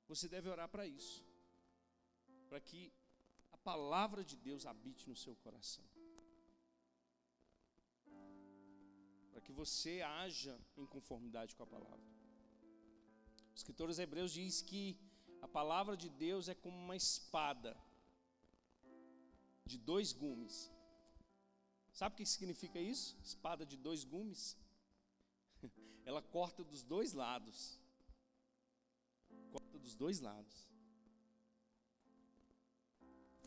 Você 0.07 0.27
deve 0.27 0.49
orar 0.49 0.69
para 0.69 0.85
isso. 0.85 1.23
Para 2.49 2.59
que 2.59 2.93
a 3.51 3.57
palavra 3.57 4.23
de 4.23 4.35
Deus 4.35 4.65
habite 4.65 5.09
no 5.09 5.15
seu 5.15 5.35
coração. 5.37 5.83
Para 9.31 9.41
que 9.41 9.51
você 9.51 10.01
haja 10.01 10.59
em 10.77 10.85
conformidade 10.85 11.55
com 11.55 11.63
a 11.63 11.67
palavra. 11.67 12.05
Os 13.53 13.61
escritores 13.61 13.97
hebreus 13.97 14.31
diz 14.31 14.61
que 14.61 14.99
a 15.41 15.47
palavra 15.47 15.95
de 15.95 16.09
Deus 16.09 16.47
é 16.49 16.55
como 16.55 16.77
uma 16.77 16.95
espada 16.95 17.75
de 19.65 19.77
dois 19.77 20.11
gumes 20.11 20.71
Sabe 21.99 22.13
o 22.13 22.17
que 22.17 22.25
significa 22.25 22.77
isso? 22.77 23.17
Espada 23.23 23.65
de 23.65 23.77
dois 23.77 24.03
gumes. 24.03 24.57
Ela 26.05 26.21
corta 26.21 26.61
dos 26.61 26.83
dois 26.83 27.13
lados. 27.13 27.79
Corta 29.53 29.79
dos 29.79 29.95
dois 29.95 30.19
lados. 30.19 30.69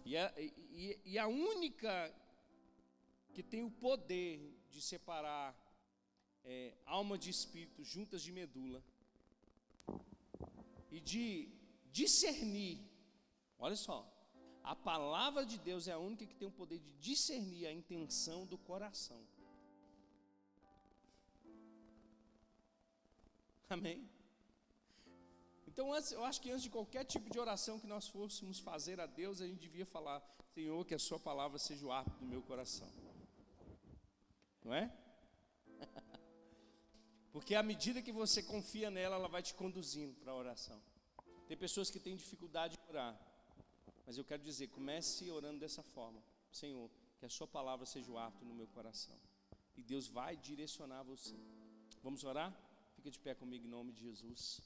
E 0.03 0.17
a, 0.17 0.33
e, 0.39 0.99
e 1.05 1.19
a 1.19 1.27
única 1.27 1.93
que 3.35 3.43
tem 3.43 3.63
o 3.63 3.71
poder 3.71 4.59
de 4.71 4.81
separar 4.81 5.55
é, 6.43 6.75
alma 6.87 7.19
de 7.19 7.29
espírito 7.29 7.85
juntas 7.85 8.23
de 8.23 8.33
medula 8.33 8.83
e 10.91 10.99
de 11.01 11.53
discernir, 11.93 12.81
olha 13.59 13.77
só, 13.77 14.11
a 14.73 14.77
palavra 14.77 15.47
de 15.47 15.57
Deus 15.57 15.89
é 15.89 15.93
a 15.93 15.99
única 15.99 16.27
que 16.27 16.35
tem 16.35 16.47
o 16.47 16.51
poder 16.61 16.79
de 16.79 16.93
discernir 17.09 17.67
a 17.67 17.73
intenção 17.73 18.45
do 18.45 18.59
coração. 18.59 19.19
Amém? 23.71 24.07
Então, 25.67 25.87
eu 26.13 26.23
acho 26.23 26.41
que 26.43 26.51
antes 26.51 26.65
de 26.65 26.69
qualquer 26.69 27.05
tipo 27.05 27.31
de 27.31 27.39
oração 27.39 27.81
que 27.81 27.87
nós 27.87 28.09
fôssemos 28.09 28.59
fazer 28.59 29.01
a 29.01 29.07
Deus, 29.07 29.41
a 29.41 29.47
gente 29.47 29.59
devia 29.59 29.87
falar: 29.87 30.23
Senhor, 30.53 30.85
que 30.85 30.95
a 30.95 30.99
Sua 30.99 31.19
palavra 31.19 31.59
seja 31.59 31.87
o 31.87 31.91
árbitro 31.91 32.21
do 32.21 32.27
meu 32.27 32.43
coração. 32.43 32.91
Não 34.63 34.75
é? 34.75 34.95
Porque 37.33 37.55
à 37.55 37.63
medida 37.63 38.03
que 38.03 38.13
você 38.13 38.43
confia 38.43 38.91
nela, 38.91 39.17
ela 39.17 39.29
vai 39.29 39.43
te 39.43 39.55
conduzindo 39.55 40.15
para 40.17 40.33
a 40.33 40.37
oração. 40.37 40.79
Tem 41.47 41.57
pessoas 41.57 41.91
que 41.91 41.99
têm 41.99 42.15
dificuldade 42.15 42.77
de 42.77 42.91
orar. 42.91 43.28
Mas 44.09 44.17
eu 44.17 44.25
quero 44.25 44.43
dizer, 44.43 44.69
comece 44.69 45.31
orando 45.31 45.59
dessa 45.61 45.83
forma. 45.83 46.19
Senhor, 46.51 46.91
que 47.19 47.27
a 47.27 47.29
sua 47.29 47.47
palavra 47.47 47.85
seja 47.85 48.11
o 48.11 48.17
ato 48.17 48.43
no 48.43 48.55
meu 48.55 48.67
coração. 48.69 49.15
E 49.77 49.83
Deus 49.83 50.07
vai 50.09 50.35
direcionar 50.35 51.03
você. 51.03 51.37
Vamos 52.03 52.25
orar? 52.25 52.51
Fica 52.97 53.11
de 53.11 53.19
pé 53.19 53.35
comigo 53.35 53.67
em 53.67 53.69
nome 53.69 53.93
de 53.93 54.01
Jesus. 54.01 54.63